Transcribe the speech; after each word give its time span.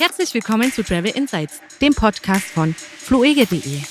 Herzlich 0.00 0.32
willkommen 0.32 0.72
zu 0.72 0.82
Travel 0.82 1.10
Insights, 1.10 1.60
dem 1.82 1.92
Podcast 1.92 2.46
von 2.46 2.72
fluege.de. 2.72 3.82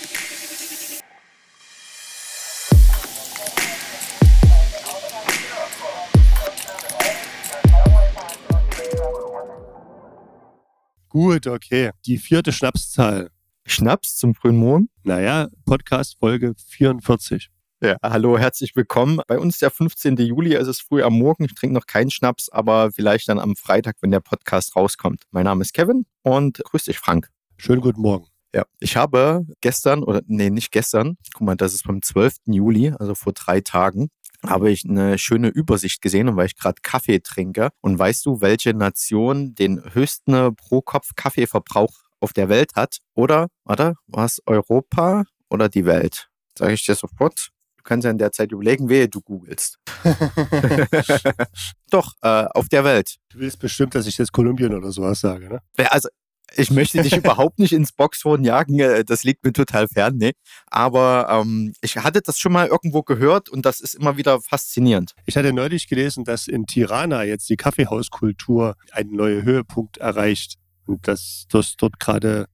Gut, 11.10 11.46
okay. 11.46 11.92
Die 12.08 12.18
vierte 12.18 12.52
Schnapszahl. 12.52 13.30
Schnaps 13.68 14.16
zum 14.16 14.34
frühen 14.34 14.58
Morgen? 14.58 14.90
Naja, 15.04 15.48
Podcast 15.64 16.18
Folge 16.18 16.56
44. 16.70 17.52
Ja, 17.82 17.96
hallo, 18.04 18.38
herzlich 18.38 18.76
willkommen. 18.76 19.22
Bei 19.26 19.40
uns 19.40 19.60
der 19.60 19.72
15. 19.72 20.18
Juli, 20.18 20.54
es 20.54 20.68
ist 20.68 20.82
früh 20.82 21.02
am 21.02 21.18
Morgen. 21.18 21.46
Ich 21.46 21.56
trinke 21.56 21.74
noch 21.74 21.86
keinen 21.86 22.12
Schnaps, 22.12 22.50
aber 22.50 22.92
vielleicht 22.92 23.30
dann 23.30 23.40
am 23.40 23.56
Freitag, 23.56 23.96
wenn 24.02 24.12
der 24.12 24.20
Podcast 24.20 24.76
rauskommt. 24.76 25.24
Mein 25.32 25.46
Name 25.46 25.62
ist 25.62 25.74
Kevin 25.74 26.06
und 26.22 26.62
grüß 26.62 26.84
dich, 26.84 27.00
Frank. 27.00 27.30
Schönen 27.56 27.80
guten 27.80 28.02
Morgen. 28.02 28.26
Ja, 28.54 28.66
ich 28.82 28.98
habe 28.98 29.46
gestern, 29.62 30.04
oder 30.04 30.22
nee, 30.28 30.50
nicht 30.50 30.74
gestern, 30.74 31.18
guck 31.34 31.44
mal, 31.44 31.56
das 31.56 31.74
ist 31.74 31.86
vom 31.86 32.02
12. 32.02 32.36
Juli, 32.48 32.92
also 33.00 33.16
vor 33.16 33.32
drei 33.32 33.62
Tagen, 33.62 34.10
habe 34.46 34.72
ich 34.72 34.84
eine 34.84 35.18
schöne 35.18 35.48
Übersicht 35.48 36.02
gesehen 36.02 36.28
und 36.28 36.36
weil 36.36 36.48
ich 36.48 36.58
gerade 36.58 36.82
Kaffee 36.82 37.22
trinke. 37.22 37.70
Und 37.80 37.98
weißt 37.98 38.26
du, 38.26 38.42
welche 38.42 38.74
Nation 38.74 39.56
den 39.56 39.82
höchsten 39.94 40.54
Pro-Kopf-Kaffeeverbrauch 40.54 41.94
auf 42.20 42.34
der 42.34 42.50
Welt 42.50 42.76
hat? 42.76 42.98
Oder, 43.14 43.48
warte, 43.64 43.94
was 44.06 44.42
Europa 44.46 45.24
oder 45.50 45.70
die 45.70 45.86
Welt? 45.86 46.28
Sage 46.58 46.74
ich 46.74 46.86
dir 46.86 46.96
sofort. 46.96 47.54
Du 47.80 47.84
kannst 47.84 48.04
ja 48.04 48.12
in 48.12 48.18
der 48.18 48.34
Zeit 48.34 48.52
überlegen, 48.52 48.90
wehe 48.90 49.08
du 49.08 49.22
googelst. 49.22 49.80
Doch, 51.90 52.14
äh, 52.22 52.46
auf 52.54 52.68
der 52.68 52.84
Welt. 52.84 53.16
Du 53.30 53.40
willst 53.40 53.58
bestimmt, 53.58 53.96
dass 53.96 54.06
ich 54.06 54.18
jetzt 54.18 54.34
Kolumbien 54.34 54.74
oder 54.74 54.92
sowas 54.92 55.22
sage, 55.22 55.48
ne? 55.48 55.62
Also, 55.90 56.10
ich 56.58 56.72
möchte 56.72 57.02
dich 57.02 57.16
überhaupt 57.16 57.58
nicht 57.58 57.72
ins 57.72 57.94
Boxhorn 57.94 58.44
jagen, 58.44 58.80
äh, 58.80 59.06
das 59.06 59.24
liegt 59.24 59.46
mir 59.46 59.54
total 59.54 59.88
fern, 59.88 60.18
ne? 60.18 60.34
Aber 60.68 61.30
ähm, 61.30 61.72
ich 61.80 61.96
hatte 61.96 62.20
das 62.22 62.38
schon 62.38 62.52
mal 62.52 62.68
irgendwo 62.68 63.02
gehört 63.02 63.48
und 63.48 63.66
das 63.66 63.80
ist 63.80 63.96
immer 63.96 64.18
wieder 64.18 64.42
faszinierend. 64.42 65.14
Ich 65.26 65.38
hatte 65.38 65.54
neulich 65.54 65.88
gelesen, 65.88 66.26
dass 66.26 66.48
in 66.48 66.66
Tirana 66.66 67.24
jetzt 67.24 67.50
die 67.50 67.56
Kaffeehauskultur 67.56 68.76
einen 68.92 69.16
neuen 69.16 69.44
Höhepunkt 69.44 70.00
erreicht 70.00 70.56
und 70.86 71.08
dass 71.08 71.46
das 71.50 71.78
dort 71.78 71.98
gerade 71.98 72.48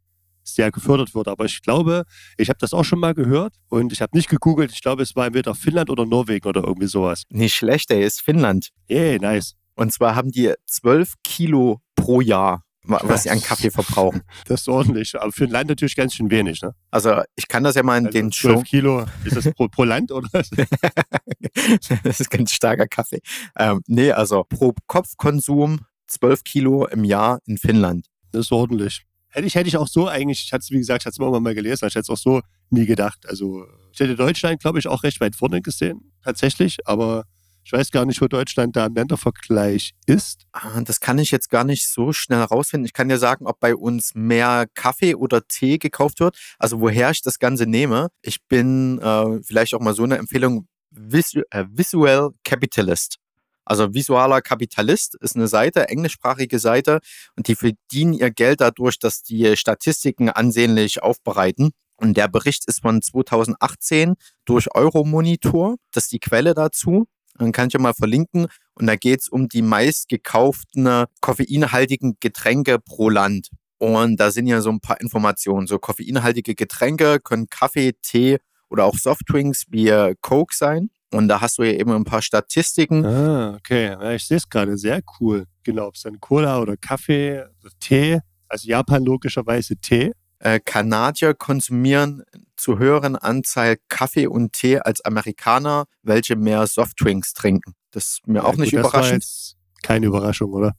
sehr 0.45 0.71
gefördert 0.71 1.13
wird. 1.15 1.27
Aber 1.27 1.45
ich 1.45 1.61
glaube, 1.61 2.03
ich 2.37 2.49
habe 2.49 2.59
das 2.59 2.73
auch 2.73 2.83
schon 2.83 2.99
mal 2.99 3.13
gehört 3.13 3.55
und 3.69 3.91
ich 3.91 4.01
habe 4.01 4.15
nicht 4.15 4.29
gegoogelt. 4.29 4.71
Ich 4.71 4.81
glaube, 4.81 5.03
es 5.03 5.15
war 5.15 5.25
entweder 5.27 5.55
Finnland 5.55 5.89
oder 5.89 6.05
Norwegen 6.05 6.47
oder 6.47 6.63
irgendwie 6.63 6.87
sowas. 6.87 7.23
Nicht 7.29 7.55
schlecht, 7.55 7.91
ey, 7.91 8.03
ist 8.03 8.21
Finnland. 8.21 8.69
Ey, 8.87 9.19
nice. 9.19 9.55
Und 9.75 9.91
zwar 9.91 10.15
haben 10.15 10.31
die 10.31 10.53
12 10.67 11.15
Kilo 11.23 11.81
pro 11.95 12.21
Jahr, 12.21 12.63
wa- 12.83 13.01
was 13.03 13.23
sie 13.23 13.29
an 13.31 13.41
Kaffee 13.41 13.71
verbrauchen. 13.71 14.21
Das 14.47 14.61
ist 14.61 14.69
ordentlich. 14.69 15.19
Aber 15.19 15.31
für 15.31 15.45
ein 15.45 15.49
Land 15.49 15.69
natürlich 15.69 15.95
ganz 15.95 16.13
schön 16.13 16.29
wenig, 16.29 16.61
ne? 16.61 16.73
Also 16.91 17.21
ich 17.35 17.47
kann 17.47 17.63
das 17.63 17.75
ja 17.75 17.83
mal 17.83 17.97
in 17.97 18.05
Also 18.05 18.17
den 18.17 18.31
12 18.31 18.55
Show. 18.59 18.63
Kilo, 18.63 19.05
ist 19.25 19.35
das 19.35 19.51
pro, 19.53 19.67
pro 19.67 19.83
Land 19.83 20.11
oder? 20.11 20.29
das 22.03 22.19
ist 22.19 22.29
ganz 22.29 22.51
starker 22.51 22.87
Kaffee. 22.87 23.19
Ähm, 23.57 23.81
nee, 23.87 24.11
also 24.11 24.43
pro 24.47 24.73
Kopfkonsum 24.87 25.79
12 26.07 26.43
Kilo 26.43 26.85
im 26.87 27.03
Jahr 27.03 27.39
in 27.45 27.57
Finnland. 27.57 28.07
Das 28.31 28.45
ist 28.45 28.51
ordentlich. 28.51 29.03
Hätte 29.35 29.47
ich, 29.47 29.55
hätte 29.55 29.67
ich 29.67 29.75
auch 29.75 29.87
so 29.89 30.07
eigentlich, 30.07 30.43
ich 30.45 30.53
hatte 30.53 30.61
es 30.63 30.71
wie 30.71 30.77
gesagt, 30.77 31.01
ich 31.01 31.05
hatte 31.05 31.15
es 31.15 31.19
irgendwann 31.19 31.43
mal 31.43 31.53
gelesen, 31.53 31.79
aber 31.81 31.87
ich 31.89 31.95
hätte 31.95 32.03
es 32.03 32.09
auch 32.09 32.17
so 32.17 32.41
nie 32.69 32.85
gedacht. 32.85 33.27
Also 33.27 33.65
ich 33.91 33.99
hätte 33.99 34.15
Deutschland, 34.15 34.61
glaube 34.61 34.79
ich, 34.79 34.87
auch 34.87 35.03
recht 35.03 35.19
weit 35.19 35.35
vorne 35.35 35.61
gesehen, 35.61 36.13
tatsächlich, 36.23 36.77
aber 36.85 37.25
ich 37.65 37.73
weiß 37.73 37.91
gar 37.91 38.05
nicht, 38.05 38.21
wo 38.21 38.27
Deutschland 38.27 38.77
da 38.77 38.85
im 38.85 38.93
Ländervergleich 38.93 39.93
ist. 40.05 40.45
Ah, 40.53 40.79
Das 40.79 41.01
kann 41.01 41.19
ich 41.19 41.31
jetzt 41.31 41.49
gar 41.49 41.65
nicht 41.65 41.89
so 41.89 42.13
schnell 42.13 42.39
herausfinden. 42.39 42.85
Ich 42.85 42.93
kann 42.93 43.09
dir 43.09 43.17
sagen, 43.17 43.45
ob 43.45 43.59
bei 43.59 43.75
uns 43.75 44.11
mehr 44.13 44.67
Kaffee 44.73 45.15
oder 45.15 45.45
Tee 45.45 45.79
gekauft 45.79 46.21
wird. 46.21 46.37
Also 46.57 46.79
woher 46.79 47.09
ich 47.09 47.21
das 47.21 47.37
Ganze 47.37 47.65
nehme. 47.65 48.07
Ich 48.21 48.37
bin 48.47 48.99
äh, 48.99 49.41
vielleicht 49.43 49.73
auch 49.73 49.81
mal 49.81 49.95
so 49.95 50.03
eine 50.03 50.17
Empfehlung, 50.17 50.67
äh, 50.95 51.65
Visual 51.69 52.29
Capitalist. 52.45 53.17
Also 53.65 53.93
visualer 53.93 54.41
Kapitalist 54.41 55.15
ist 55.15 55.35
eine 55.35 55.47
Seite, 55.47 55.89
englischsprachige 55.89 56.59
Seite, 56.59 56.99
und 57.35 57.47
die 57.47 57.55
verdienen 57.55 58.13
ihr 58.13 58.31
Geld 58.31 58.61
dadurch, 58.61 58.99
dass 58.99 59.23
die 59.23 59.57
Statistiken 59.57 60.29
ansehnlich 60.29 61.03
aufbereiten. 61.03 61.71
Und 61.97 62.17
der 62.17 62.27
Bericht 62.27 62.65
ist 62.67 62.81
von 62.81 63.01
2018 63.01 64.15
durch 64.45 64.73
Euromonitor. 64.75 65.77
Das 65.91 66.05
ist 66.05 66.11
die 66.11 66.19
Quelle 66.19 66.53
dazu. 66.53 67.07
Dann 67.37 67.51
kann 67.51 67.67
ich 67.67 67.73
ja 67.73 67.79
mal 67.79 67.93
verlinken. 67.93 68.47
Und 68.75 68.87
da 68.87 68.95
geht 68.95 69.21
es 69.21 69.29
um 69.29 69.49
die 69.49 69.61
meistgekauften 69.61 71.05
koffeinhaltigen 71.21 72.17
Getränke 72.19 72.79
pro 72.79 73.09
Land. 73.09 73.49
Und 73.77 74.19
da 74.19 74.31
sind 74.31 74.47
ja 74.47 74.61
so 74.61 74.69
ein 74.69 74.79
paar 74.79 74.99
Informationen. 75.01 75.67
So 75.67 75.79
koffeinhaltige 75.79 76.55
Getränke 76.55 77.19
können 77.19 77.47
Kaffee, 77.49 77.93
Tee 78.01 78.39
oder 78.69 78.85
auch 78.85 78.97
Softdrinks 78.97 79.65
wie 79.69 80.13
Coke 80.21 80.55
sein. 80.55 80.89
Und 81.15 81.27
da 81.27 81.41
hast 81.41 81.57
du 81.57 81.63
ja 81.63 81.71
eben 81.71 81.91
ein 81.91 82.03
paar 82.03 82.21
Statistiken. 82.21 83.05
Ah, 83.05 83.55
okay. 83.55 83.85
Ja, 83.91 84.11
ich 84.11 84.25
sehe 84.25 84.37
es 84.37 84.49
gerade. 84.49 84.77
Sehr 84.77 85.01
cool. 85.19 85.45
Genau, 85.63 85.87
ob 85.87 85.95
es 85.95 86.01
dann 86.01 86.19
Cola 86.19 86.59
oder 86.59 86.75
Kaffee 86.77 87.43
oder 87.61 87.71
Tee. 87.79 88.19
Also 88.47 88.67
Japan 88.67 89.03
logischerweise 89.03 89.77
Tee. 89.77 90.11
Äh, 90.39 90.59
Kanadier 90.59 91.33
konsumieren 91.33 92.23
zu 92.57 92.77
höheren 92.77 93.15
Anzahl 93.15 93.77
Kaffee 93.87 94.27
und 94.27 94.53
Tee 94.53 94.79
als 94.79 95.03
Amerikaner, 95.05 95.85
welche 96.03 96.35
mehr 96.35 96.67
Softdrinks 96.67 97.33
trinken. 97.33 97.73
Das 97.91 98.05
ist 98.05 98.27
mir 98.27 98.43
auch 98.43 98.53
Ja, 98.53 98.59
nicht 98.59 98.71
gut, 98.71 98.79
das 98.79 98.93
war 98.93 98.99
überraschend. 98.99 99.55
keine 99.83 100.05
Überraschung, 100.07 100.51
oder? 100.53 100.73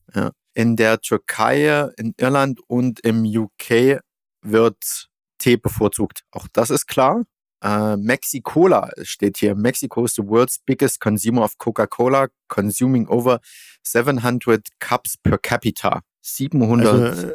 In 0.54 0.76
der 0.76 1.00
Türkei, 1.00 1.88
in 1.96 2.14
Irland 2.18 2.60
und 2.68 3.00
im 3.00 3.24
UK 3.24 4.00
wird 4.42 5.08
Tee 5.38 5.56
bevorzugt. 5.56 6.20
Auch 6.30 6.46
das 6.52 6.70
ist 6.70 6.86
klar. 6.86 7.22
Äh, 7.62 7.96
Mexicola 7.96 8.90
steht 9.02 9.38
hier. 9.38 9.54
Mexico 9.54 10.04
is 10.04 10.14
the 10.14 10.22
world's 10.22 10.58
biggest 10.64 11.00
consumer 11.00 11.44
of 11.44 11.56
Coca-Cola, 11.58 12.28
consuming 12.48 13.08
over 13.08 13.40
700 13.82 14.66
cups 14.78 15.16
per 15.22 15.38
capita. 15.38 16.02
700. 16.22 16.86
Also, 16.86 17.28
äh, 17.28 17.34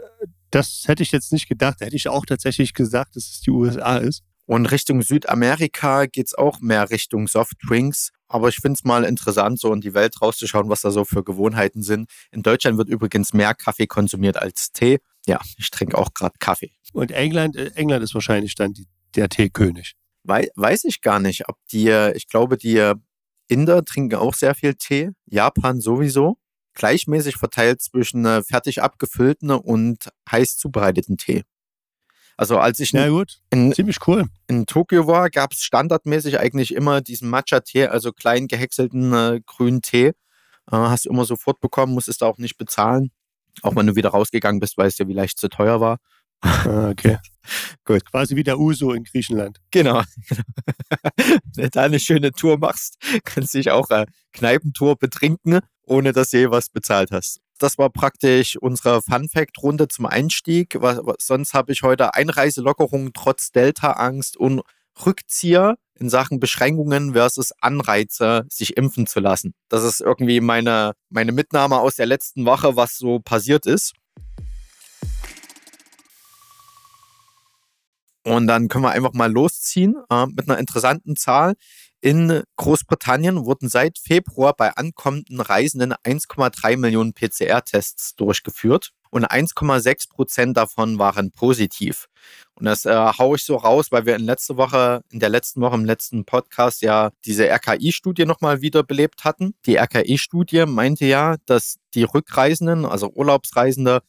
das 0.51 0.83
hätte 0.85 1.03
ich 1.03 1.11
jetzt 1.11 1.31
nicht 1.31 1.47
gedacht. 1.47 1.77
Da 1.79 1.85
hätte 1.85 1.95
ich 1.95 2.09
auch 2.09 2.25
tatsächlich 2.25 2.73
gesagt, 2.73 3.15
dass 3.15 3.25
es 3.25 3.41
die 3.41 3.51
USA 3.51 3.97
ist. 3.97 4.23
Und 4.45 4.65
Richtung 4.69 5.01
Südamerika 5.01 6.07
geht's 6.07 6.33
auch 6.35 6.59
mehr 6.59 6.89
Richtung 6.89 7.27
Softdrinks. 7.27 8.11
Aber 8.27 8.49
ich 8.49 8.57
find's 8.57 8.83
mal 8.83 9.05
interessant, 9.05 9.59
so 9.59 9.73
in 9.73 9.81
die 9.81 9.93
Welt 9.93 10.21
rauszuschauen, 10.21 10.69
was 10.69 10.81
da 10.81 10.91
so 10.91 11.05
für 11.05 11.23
Gewohnheiten 11.23 11.83
sind. 11.83 12.09
In 12.31 12.43
Deutschland 12.43 12.77
wird 12.77 12.89
übrigens 12.89 13.33
mehr 13.33 13.53
Kaffee 13.53 13.87
konsumiert 13.87 14.37
als 14.37 14.71
Tee. 14.71 14.99
Ja, 15.25 15.39
ich 15.57 15.69
trinke 15.71 15.97
auch 15.97 16.13
gerade 16.13 16.35
Kaffee. 16.39 16.71
Und 16.93 17.11
England, 17.11 17.55
äh, 17.55 17.71
England 17.75 18.03
ist 18.03 18.13
wahrscheinlich 18.13 18.55
dann 18.55 18.73
die, 18.73 18.87
der 19.15 19.29
Teekönig. 19.29 19.95
Wei 20.23 20.49
weiß 20.55 20.83
ich 20.85 21.01
gar 21.01 21.19
nicht, 21.19 21.49
ob 21.49 21.57
die, 21.71 21.89
ich 22.15 22.27
glaube, 22.27 22.57
die 22.57 22.93
Inder 23.47 23.83
trinken 23.83 24.15
auch 24.15 24.33
sehr 24.33 24.55
viel 24.55 24.75
Tee. 24.75 25.11
Japan 25.25 25.81
sowieso. 25.81 26.37
Gleichmäßig 26.73 27.35
verteilt 27.35 27.81
zwischen 27.81 28.25
äh, 28.25 28.43
fertig 28.43 28.81
abgefüllten 28.81 29.51
und 29.51 30.09
heiß 30.31 30.57
zubereiteten 30.57 31.17
Tee. 31.17 31.43
Also 32.37 32.57
als 32.57 32.79
ich 32.79 32.93
gut, 32.93 33.41
in, 33.51 33.73
ziemlich 33.73 33.97
cool. 34.07 34.25
in 34.47 34.65
Tokio 34.65 35.05
war, 35.05 35.29
gab 35.29 35.51
es 35.51 35.61
standardmäßig 35.63 36.39
eigentlich 36.39 36.73
immer 36.73 37.01
diesen 37.01 37.29
Matcha-Tee, 37.29 37.87
also 37.87 38.13
klein 38.13 38.47
gehäckselten 38.47 39.13
äh, 39.13 39.41
grünen 39.45 39.81
Tee. 39.81 40.07
Äh, 40.07 40.13
hast 40.71 41.05
du 41.05 41.09
immer 41.09 41.25
sofort 41.25 41.59
bekommen, 41.59 41.93
musstest 41.93 42.23
auch 42.23 42.37
nicht 42.37 42.57
bezahlen. 42.57 43.11
Auch 43.63 43.75
wenn 43.75 43.85
du 43.85 43.95
wieder 43.95 44.09
rausgegangen 44.09 44.61
bist, 44.61 44.77
weil 44.77 44.87
es 44.87 44.95
dir 44.95 45.05
vielleicht 45.05 45.37
zu 45.37 45.49
teuer 45.49 45.81
war. 45.81 45.97
Ah, 46.41 46.89
okay. 46.89 47.17
Gut. 47.85 48.05
Quasi 48.05 48.35
wie 48.35 48.43
der 48.43 48.59
Uso 48.59 48.93
in 48.93 49.03
Griechenland. 49.03 49.59
Genau. 49.71 50.01
Wenn 51.55 51.65
du 51.65 51.69
da 51.69 51.83
eine 51.83 51.99
schöne 51.99 52.31
Tour 52.31 52.57
machst, 52.57 52.97
kannst 53.23 53.53
du 53.53 53.59
dich 53.59 53.71
auch 53.71 53.89
äh, 53.89 54.05
Kneipentour 54.33 54.97
betrinken, 54.97 55.59
ohne 55.85 56.13
dass 56.13 56.31
du 56.31 56.37
je 56.37 56.51
was 56.51 56.69
bezahlt 56.69 57.11
hast. 57.11 57.39
Das 57.59 57.77
war 57.77 57.91
praktisch 57.91 58.57
unsere 58.57 59.01
Fun-Fact-Runde 59.03 59.87
zum 59.87 60.07
Einstieg. 60.07 60.75
Was, 60.79 60.99
was, 61.03 61.15
sonst 61.19 61.53
habe 61.53 61.71
ich 61.71 61.83
heute 61.83 62.13
Einreiselockerungen 62.15 63.11
trotz 63.13 63.51
Delta-Angst 63.51 64.35
und 64.37 64.61
Rückzieher 65.05 65.75
in 65.95 66.09
Sachen 66.09 66.39
Beschränkungen 66.39 67.13
versus 67.13 67.51
Anreize, 67.61 68.45
sich 68.49 68.75
impfen 68.75 69.05
zu 69.05 69.19
lassen. 69.19 69.53
Das 69.69 69.83
ist 69.83 70.01
irgendwie 70.01 70.41
meine, 70.41 70.93
meine 71.09 71.31
Mitnahme 71.31 71.77
aus 71.79 71.95
der 71.95 72.07
letzten 72.07 72.45
Woche, 72.45 72.75
was 72.75 72.97
so 72.97 73.19
passiert 73.19 73.67
ist. 73.67 73.93
Und 78.23 78.47
dann 78.47 78.67
können 78.67 78.83
wir 78.83 78.91
einfach 78.91 79.13
mal 79.13 79.31
losziehen 79.31 79.95
äh, 80.09 80.25
mit 80.27 80.47
einer 80.47 80.59
interessanten 80.59 81.15
Zahl. 81.15 81.55
In 82.03 82.41
Großbritannien 82.57 83.45
wurden 83.45 83.69
seit 83.69 83.99
Februar 83.99 84.55
bei 84.55 84.71
ankommenden 84.75 85.39
Reisenden 85.39 85.93
1,3 85.93 86.77
Millionen 86.77 87.13
PCR-Tests 87.13 88.15
durchgeführt 88.15 88.91
und 89.11 89.29
1,6 89.29 90.09
Prozent 90.09 90.57
davon 90.57 90.97
waren 90.97 91.31
positiv. 91.31 92.07
Und 92.55 92.65
das 92.65 92.85
äh, 92.85 92.95
haue 92.95 93.35
ich 93.35 93.43
so 93.43 93.55
raus, 93.55 93.91
weil 93.91 94.07
wir 94.07 94.15
in 94.15 94.23
letzter 94.23 94.57
Woche, 94.57 95.03
in 95.11 95.19
der 95.19 95.29
letzten 95.29 95.61
Woche 95.61 95.75
im 95.75 95.85
letzten 95.85 96.25
Podcast 96.25 96.81
ja 96.81 97.11
diese 97.25 97.47
RKI-Studie 97.47 98.25
nochmal 98.25 98.61
wiederbelebt 98.61 99.23
hatten. 99.23 99.53
Die 99.67 99.75
RKI-Studie 99.77 100.65
meinte 100.65 101.05
ja, 101.05 101.35
dass 101.45 101.77
die 101.93 102.03
Rückreisenden, 102.03 102.85
also 102.85 103.11
Urlaubsreisende, 103.13 104.01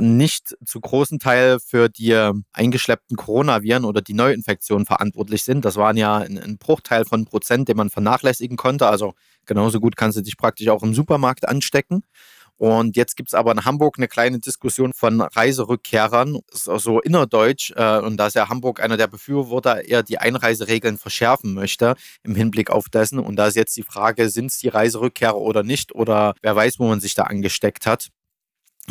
nicht 0.00 0.56
zu 0.64 0.80
großen 0.80 1.18
Teil 1.18 1.58
für 1.60 1.88
die 1.88 2.32
eingeschleppten 2.52 3.16
Coronaviren 3.16 3.84
oder 3.84 4.02
die 4.02 4.14
Neuinfektionen 4.14 4.86
verantwortlich 4.86 5.42
sind. 5.44 5.64
Das 5.64 5.76
waren 5.76 5.96
ja 5.96 6.18
ein, 6.18 6.38
ein 6.38 6.58
Bruchteil 6.58 7.04
von 7.04 7.24
Prozent, 7.24 7.68
den 7.68 7.76
man 7.76 7.90
vernachlässigen 7.90 8.56
konnte. 8.56 8.86
Also 8.86 9.14
genauso 9.46 9.80
gut 9.80 9.96
kannst 9.96 10.18
du 10.18 10.22
dich 10.22 10.36
praktisch 10.36 10.68
auch 10.68 10.82
im 10.82 10.94
Supermarkt 10.94 11.48
anstecken. 11.48 12.02
Und 12.58 12.96
jetzt 12.96 13.16
gibt 13.16 13.28
es 13.28 13.34
aber 13.34 13.52
in 13.52 13.64
Hamburg 13.64 13.98
eine 13.98 14.08
kleine 14.08 14.40
Diskussion 14.40 14.92
von 14.92 15.20
Reiserückkehrern, 15.20 16.40
so 16.50 17.00
innerdeutsch. 17.00 17.72
Äh, 17.76 18.00
und 18.00 18.16
da 18.16 18.26
ist 18.26 18.34
ja 18.34 18.48
Hamburg 18.48 18.80
einer 18.80 18.96
der 18.96 19.06
Befürworter, 19.06 19.84
eher 19.84 20.02
die 20.02 20.18
Einreiseregeln 20.18 20.98
verschärfen 20.98 21.54
möchte 21.54 21.94
im 22.24 22.34
Hinblick 22.34 22.70
auf 22.70 22.88
dessen. 22.88 23.20
Und 23.20 23.36
da 23.36 23.46
ist 23.46 23.54
jetzt 23.54 23.76
die 23.76 23.84
Frage, 23.84 24.28
sind 24.28 24.46
es 24.46 24.58
die 24.58 24.68
Reiserückkehrer 24.68 25.36
oder 25.36 25.62
nicht? 25.62 25.94
Oder 25.94 26.34
wer 26.42 26.56
weiß, 26.56 26.80
wo 26.80 26.88
man 26.88 26.98
sich 26.98 27.14
da 27.14 27.24
angesteckt 27.24 27.86
hat. 27.86 28.08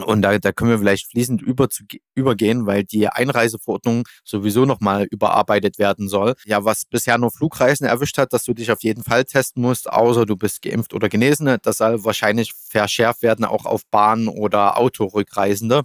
Und 0.05 0.21
da, 0.21 0.37
da 0.37 0.51
können 0.51 0.71
wir 0.71 0.79
vielleicht 0.79 1.09
fließend 1.09 1.41
über 1.41 1.69
zu, 1.69 1.83
übergehen, 2.13 2.65
weil 2.65 2.83
die 2.83 3.07
Einreiseverordnung 3.07 4.07
sowieso 4.23 4.65
nochmal 4.65 5.07
überarbeitet 5.09 5.79
werden 5.79 6.07
soll. 6.07 6.35
Ja, 6.45 6.65
was 6.65 6.85
bisher 6.85 7.17
nur 7.17 7.31
Flugreisen 7.31 7.87
erwischt 7.87 8.17
hat, 8.17 8.33
dass 8.33 8.43
du 8.43 8.53
dich 8.53 8.71
auf 8.71 8.83
jeden 8.83 9.03
Fall 9.03 9.25
testen 9.25 9.61
musst, 9.61 9.89
außer 9.89 10.25
du 10.25 10.35
bist 10.35 10.61
geimpft 10.61 10.93
oder 10.93 11.09
genesen. 11.09 11.57
Das 11.61 11.77
soll 11.77 12.03
wahrscheinlich 12.03 12.53
verschärft 12.53 13.23
werden, 13.23 13.45
auch 13.45 13.65
auf 13.65 13.83
Bahn- 13.89 14.27
oder 14.27 14.77
Autorückreisende. 14.77 15.83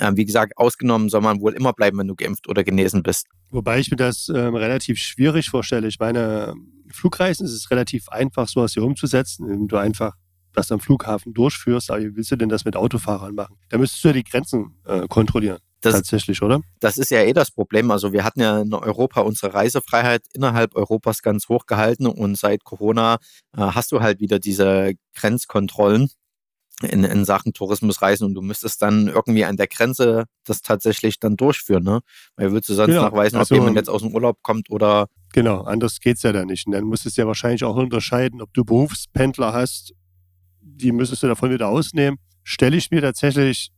Ähm, 0.00 0.16
wie 0.16 0.24
gesagt, 0.24 0.56
ausgenommen 0.56 1.08
soll 1.08 1.20
man 1.20 1.40
wohl 1.40 1.52
immer 1.52 1.72
bleiben, 1.72 1.98
wenn 1.98 2.08
du 2.08 2.16
geimpft 2.16 2.48
oder 2.48 2.64
genesen 2.64 3.02
bist. 3.02 3.26
Wobei 3.50 3.78
ich 3.78 3.90
mir 3.90 3.96
das 3.96 4.28
ähm, 4.28 4.56
relativ 4.56 4.98
schwierig 4.98 5.50
vorstelle. 5.50 5.86
Ich 5.86 6.00
meine, 6.00 6.54
Flugreisen 6.90 7.46
ist 7.46 7.52
es 7.52 7.70
relativ 7.70 8.08
einfach, 8.08 8.48
sowas 8.48 8.72
hier 8.72 8.82
umzusetzen, 8.82 9.46
indem 9.46 9.68
du 9.68 9.76
einfach 9.76 10.14
das 10.56 10.72
am 10.72 10.80
Flughafen 10.80 11.34
durchführst, 11.34 11.90
aber 11.90 12.00
wie 12.00 12.16
willst 12.16 12.30
du 12.30 12.36
denn 12.36 12.48
das 12.48 12.64
mit 12.64 12.76
Autofahrern 12.76 13.34
machen? 13.34 13.56
Da 13.68 13.78
müsstest 13.78 14.04
du 14.04 14.08
ja 14.08 14.14
die 14.14 14.24
Grenzen 14.24 14.76
äh, 14.84 15.06
kontrollieren. 15.08 15.58
Das, 15.82 15.94
Tatsächlich, 15.94 16.42
oder? 16.42 16.60
Das 16.80 16.96
ist 16.96 17.10
ja 17.10 17.20
eh 17.20 17.32
das 17.32 17.50
Problem. 17.50 17.90
Also 17.90 18.12
wir 18.12 18.24
hatten 18.24 18.40
ja 18.40 18.62
in 18.62 18.72
Europa 18.72 19.20
unsere 19.20 19.54
Reisefreiheit 19.54 20.22
innerhalb 20.32 20.74
Europas 20.74 21.22
ganz 21.22 21.48
hoch 21.48 21.66
gehalten 21.66 22.06
und 22.06 22.36
seit 22.36 22.64
Corona 22.64 23.18
äh, 23.56 23.60
hast 23.60 23.92
du 23.92 24.00
halt 24.00 24.18
wieder 24.18 24.38
diese 24.38 24.94
Grenzkontrollen 25.14 26.10
in, 26.82 27.04
in 27.04 27.24
Sachen 27.24 27.52
Tourismusreisen 27.52 28.26
und 28.26 28.34
du 28.34 28.42
müsstest 28.42 28.82
dann 28.82 29.08
irgendwie 29.08 29.44
an 29.44 29.56
der 29.56 29.66
Grenze 29.66 30.24
das 30.44 30.60
tatsächlich 30.60 31.18
dann 31.18 31.36
durchführen, 31.36 31.84
ne? 31.84 32.00
Weil 32.36 32.52
würdest 32.52 32.68
du 32.68 32.74
sonst 32.74 32.88
genau. 32.88 33.02
nachweisen, 33.02 33.36
ob 33.36 33.40
also, 33.40 33.54
jemand 33.54 33.76
jetzt 33.76 33.88
aus 33.88 34.02
dem 34.02 34.14
Urlaub 34.14 34.42
kommt 34.42 34.70
oder. 34.70 35.06
Genau, 35.32 35.62
anders 35.62 36.00
geht 36.00 36.16
es 36.16 36.22
ja 36.22 36.32
dann 36.32 36.46
nicht. 36.46 36.66
Und 36.66 36.72
dann 36.72 36.84
müsstest 36.84 37.16
du 37.16 37.22
ja 37.22 37.26
wahrscheinlich 37.26 37.64
auch 37.64 37.76
unterscheiden, 37.76 38.42
ob 38.42 38.52
du 38.52 38.64
Berufspendler 38.64 39.52
hast 39.52 39.94
die 40.76 40.92
müsstest 40.92 41.22
du 41.22 41.26
davon 41.26 41.50
wieder 41.50 41.68
ausnehmen, 41.68 42.18
stelle 42.44 42.76
ich 42.76 42.90
mir 42.90 43.00
tatsächlich 43.00 43.72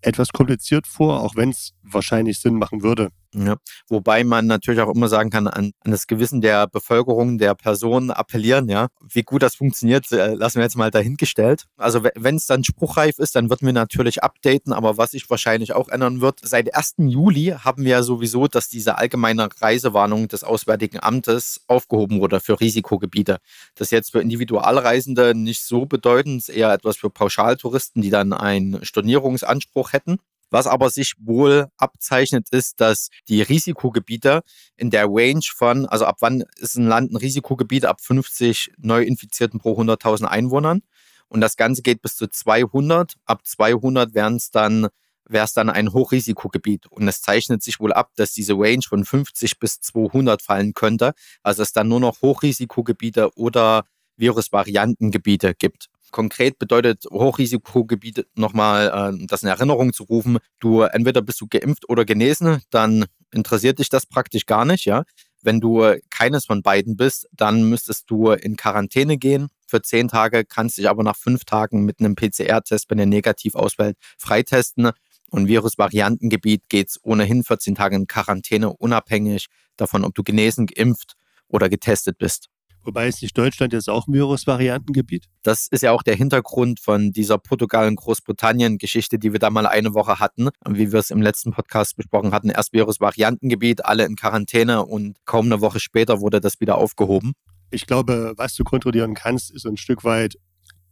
etwas 0.00 0.28
kompliziert 0.30 0.86
vor, 0.86 1.20
auch 1.20 1.36
wenn 1.36 1.50
es 1.50 1.74
wahrscheinlich 1.82 2.38
Sinn 2.38 2.54
machen 2.54 2.82
würde. 2.82 3.10
Ja. 3.34 3.56
Wobei 3.88 4.24
man 4.24 4.46
natürlich 4.46 4.80
auch 4.80 4.94
immer 4.94 5.08
sagen 5.08 5.30
kann, 5.30 5.46
an, 5.46 5.72
an, 5.80 5.90
das 5.90 6.06
Gewissen 6.06 6.40
der 6.40 6.66
Bevölkerung, 6.66 7.38
der 7.38 7.54
Personen 7.54 8.10
appellieren, 8.10 8.68
ja. 8.68 8.88
Wie 9.08 9.22
gut 9.22 9.42
das 9.42 9.56
funktioniert, 9.56 10.10
äh, 10.12 10.34
lassen 10.34 10.56
wir 10.56 10.62
jetzt 10.62 10.76
mal 10.76 10.90
dahingestellt. 10.90 11.64
Also 11.76 12.02
wenn 12.14 12.36
es 12.36 12.46
dann 12.46 12.64
spruchreif 12.64 13.18
ist, 13.18 13.36
dann 13.36 13.50
würden 13.50 13.66
wir 13.66 13.72
natürlich 13.72 14.22
updaten, 14.22 14.72
aber 14.72 14.96
was 14.96 15.12
sich 15.12 15.28
wahrscheinlich 15.28 15.72
auch 15.72 15.88
ändern 15.88 16.20
wird, 16.20 16.40
seit 16.42 16.74
1. 16.74 16.94
Juli 16.98 17.54
haben 17.58 17.84
wir 17.84 17.90
ja 17.92 18.02
sowieso, 18.02 18.48
dass 18.48 18.68
diese 18.68 18.98
allgemeine 18.98 19.48
Reisewarnung 19.60 20.28
des 20.28 20.44
Auswärtigen 20.44 20.98
Amtes 21.00 21.60
aufgehoben 21.66 22.20
wurde 22.20 22.40
für 22.40 22.60
Risikogebiete. 22.60 23.38
Das 23.74 23.88
ist 23.88 23.92
jetzt 23.92 24.12
für 24.12 24.20
Individualreisende 24.20 25.34
nicht 25.34 25.62
so 25.62 25.86
bedeutend, 25.86 26.38
ist 26.38 26.48
eher 26.48 26.72
etwas 26.72 26.96
für 26.96 27.10
Pauschaltouristen, 27.10 28.02
die 28.02 28.10
dann 28.10 28.32
einen 28.32 28.84
Stornierungsanspruch 28.84 29.92
hätten. 29.92 30.18
Was 30.50 30.66
aber 30.66 30.90
sich 30.90 31.14
wohl 31.18 31.66
abzeichnet, 31.76 32.48
ist, 32.50 32.80
dass 32.80 33.08
die 33.28 33.42
Risikogebiete 33.42 34.42
in 34.76 34.90
der 34.90 35.06
Range 35.08 35.42
von, 35.54 35.86
also 35.86 36.04
ab 36.04 36.16
wann 36.20 36.44
ist 36.58 36.76
ein 36.76 36.86
Land 36.86 37.12
ein 37.12 37.16
Risikogebiet? 37.16 37.84
Ab 37.84 38.00
50 38.00 38.72
Neuinfizierten 38.78 39.60
pro 39.60 39.80
100.000 39.80 40.24
Einwohnern. 40.24 40.82
Und 41.28 41.40
das 41.40 41.56
Ganze 41.56 41.82
geht 41.82 42.02
bis 42.02 42.16
zu 42.16 42.28
200. 42.28 43.14
Ab 43.24 43.44
200 43.44 44.14
wären 44.14 44.36
es 44.36 44.50
dann 44.50 44.88
wäre 45.28 45.44
es 45.44 45.52
dann 45.52 45.70
ein 45.70 45.92
Hochrisikogebiet. 45.92 46.86
Und 46.86 47.08
es 47.08 47.20
zeichnet 47.20 47.62
sich 47.62 47.80
wohl 47.80 47.92
ab, 47.92 48.12
dass 48.16 48.32
diese 48.32 48.54
Range 48.54 48.82
von 48.88 49.04
50 49.04 49.58
bis 49.58 49.80
200 49.80 50.42
fallen 50.42 50.74
könnte. 50.74 51.14
Also 51.42 51.62
es 51.62 51.72
dann 51.72 51.88
nur 51.88 52.00
noch 52.00 52.22
Hochrisikogebiete 52.22 53.34
oder 53.36 53.84
Virusvariantengebiete 54.16 55.54
gibt. 55.54 55.86
Konkret 56.10 56.58
bedeutet 56.58 57.04
Hochrisikogebiet 57.10 58.26
nochmal, 58.34 59.14
äh, 59.14 59.26
das 59.26 59.42
in 59.42 59.48
Erinnerung 59.48 59.92
zu 59.92 60.04
rufen. 60.04 60.38
Du 60.60 60.82
entweder 60.82 61.22
bist 61.22 61.40
du 61.40 61.46
geimpft 61.48 61.88
oder 61.88 62.04
genesen, 62.04 62.62
dann 62.70 63.06
interessiert 63.32 63.78
dich 63.78 63.88
das 63.88 64.06
praktisch 64.06 64.46
gar 64.46 64.64
nicht, 64.64 64.84
ja. 64.84 65.04
Wenn 65.42 65.60
du 65.60 65.94
keines 66.10 66.46
von 66.46 66.62
beiden 66.62 66.96
bist, 66.96 67.28
dann 67.32 67.68
müsstest 67.68 68.10
du 68.10 68.30
in 68.30 68.56
Quarantäne 68.56 69.16
gehen 69.18 69.48
für 69.66 69.82
zehn 69.82 70.08
Tage, 70.08 70.44
kannst 70.44 70.78
dich 70.78 70.88
aber 70.88 71.02
nach 71.02 71.16
fünf 71.16 71.44
Tagen 71.44 71.84
mit 71.84 72.00
einem 72.00 72.14
PCR-Test, 72.14 72.90
wenn 72.90 72.98
er 72.98 73.06
negativ 73.06 73.54
ausfällt, 73.54 73.96
freitesten. 74.18 74.90
Und 75.30 75.48
Virusvariantengebiet 75.48 76.68
geht 76.68 76.88
es 76.88 77.00
ohnehin 77.02 77.44
14 77.44 77.74
Tage 77.74 77.96
in 77.96 78.06
Quarantäne, 78.06 78.72
unabhängig 78.72 79.46
davon, 79.76 80.04
ob 80.04 80.14
du 80.14 80.22
genesen, 80.22 80.66
geimpft 80.66 81.14
oder 81.48 81.68
getestet 81.68 82.18
bist. 82.18 82.48
Wobei 82.86 83.08
ist 83.08 83.20
nicht 83.20 83.36
Deutschland 83.36 83.72
jetzt 83.72 83.90
auch 83.90 84.06
ein 84.06 84.14
Virusvariantengebiet? 84.14 85.26
Das 85.42 85.66
ist 85.68 85.82
ja 85.82 85.90
auch 85.90 86.04
der 86.04 86.14
Hintergrund 86.14 86.78
von 86.78 87.10
dieser 87.10 87.36
Portugal- 87.36 87.88
und 87.88 87.96
Großbritannien-Geschichte, 87.96 89.18
die 89.18 89.32
wir 89.32 89.40
da 89.40 89.50
mal 89.50 89.66
eine 89.66 89.92
Woche 89.92 90.20
hatten. 90.20 90.50
Wie 90.68 90.92
wir 90.92 91.00
es 91.00 91.10
im 91.10 91.20
letzten 91.20 91.50
Podcast 91.50 91.96
besprochen 91.96 92.30
hatten, 92.30 92.48
erst 92.48 92.72
Virusvariantengebiet, 92.72 93.84
alle 93.84 94.06
in 94.06 94.14
Quarantäne 94.14 94.86
und 94.86 95.16
kaum 95.24 95.46
eine 95.46 95.60
Woche 95.60 95.80
später 95.80 96.20
wurde 96.20 96.40
das 96.40 96.60
wieder 96.60 96.78
aufgehoben. 96.78 97.32
Ich 97.72 97.88
glaube, 97.88 98.34
was 98.36 98.54
du 98.54 98.62
kontrollieren 98.62 99.14
kannst, 99.14 99.50
ist 99.50 99.66
ein 99.66 99.76
Stück 99.76 100.04
weit 100.04 100.36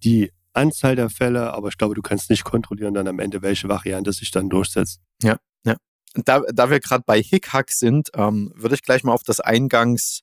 die 0.02 0.32
Anzahl 0.52 0.96
der 0.96 1.10
Fälle, 1.10 1.52
aber 1.52 1.68
ich 1.68 1.78
glaube, 1.78 1.94
du 1.94 2.02
kannst 2.02 2.28
nicht 2.28 2.42
kontrollieren 2.42 2.94
dann 2.94 3.06
am 3.06 3.20
Ende, 3.20 3.40
welche 3.42 3.68
Variante 3.68 4.12
sich 4.12 4.32
dann 4.32 4.48
durchsetzt. 4.48 5.00
Ja, 5.22 5.36
ja. 5.64 5.76
Da, 6.14 6.42
da 6.52 6.70
wir 6.70 6.80
gerade 6.80 7.04
bei 7.06 7.22
Hickhack 7.22 7.70
sind, 7.70 8.10
ähm, 8.14 8.52
würde 8.56 8.74
ich 8.74 8.82
gleich 8.82 9.04
mal 9.04 9.12
auf 9.12 9.22
das 9.22 9.38
Eingangs 9.38 10.22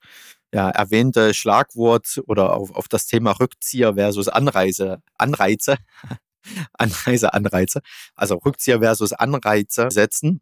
ja, 0.53 0.69
erwähnte 0.69 1.33
Schlagwort 1.33 2.21
oder 2.27 2.53
auf, 2.53 2.71
auf 2.71 2.88
das 2.88 3.06
Thema 3.06 3.31
Rückzieher 3.31 3.95
versus 3.95 4.27
Anreise, 4.27 5.01
Anreize, 5.18 5.77
Anreise, 6.74 7.33
Anreize, 7.33 7.81
also 8.15 8.36
Rückzieher 8.36 8.80
versus 8.80 9.13
Anreize 9.13 9.88
setzen. 9.89 10.41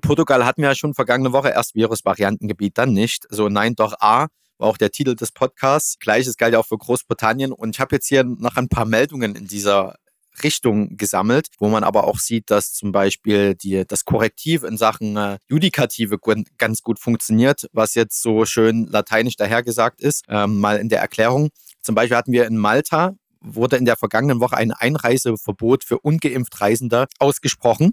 Portugal 0.00 0.46
hatten 0.46 0.62
wir 0.62 0.70
ja 0.70 0.74
schon 0.74 0.94
vergangene 0.94 1.32
Woche 1.32 1.50
erst 1.50 1.74
Virusvariantengebiet, 1.74 2.78
dann 2.78 2.92
nicht. 2.92 3.26
So, 3.28 3.48
nein, 3.48 3.74
doch 3.74 3.94
A, 4.00 4.28
war 4.56 4.68
auch 4.68 4.78
der 4.78 4.90
Titel 4.90 5.14
des 5.14 5.32
Podcasts. 5.32 5.98
Gleiches 5.98 6.36
galt 6.36 6.54
ja 6.54 6.60
auch 6.60 6.66
für 6.66 6.78
Großbritannien. 6.78 7.52
Und 7.52 7.76
ich 7.76 7.80
habe 7.80 7.96
jetzt 7.96 8.06
hier 8.06 8.24
noch 8.24 8.56
ein 8.56 8.68
paar 8.68 8.86
Meldungen 8.86 9.34
in 9.34 9.46
dieser 9.46 9.96
Richtung 10.42 10.96
gesammelt, 10.96 11.48
wo 11.58 11.68
man 11.68 11.84
aber 11.84 12.04
auch 12.04 12.18
sieht, 12.18 12.50
dass 12.50 12.72
zum 12.72 12.92
Beispiel 12.92 13.54
die, 13.54 13.84
das 13.86 14.04
Korrektiv 14.04 14.62
in 14.64 14.76
Sachen 14.76 15.16
äh, 15.16 15.38
Judikative 15.48 16.18
ganz 16.58 16.82
gut 16.82 16.98
funktioniert, 16.98 17.68
was 17.72 17.94
jetzt 17.94 18.22
so 18.22 18.44
schön 18.44 18.86
lateinisch 18.86 19.36
dahergesagt 19.36 20.00
ist, 20.00 20.24
ähm, 20.28 20.60
mal 20.60 20.78
in 20.78 20.88
der 20.88 21.00
Erklärung. 21.00 21.50
Zum 21.82 21.94
Beispiel 21.94 22.16
hatten 22.16 22.32
wir 22.32 22.46
in 22.46 22.56
Malta, 22.56 23.14
wurde 23.40 23.76
in 23.76 23.84
der 23.84 23.96
vergangenen 23.96 24.40
Woche 24.40 24.56
ein 24.56 24.72
Einreiseverbot 24.72 25.84
für 25.84 25.98
ungeimpft 25.98 26.60
Reisende 26.60 27.06
ausgesprochen 27.18 27.92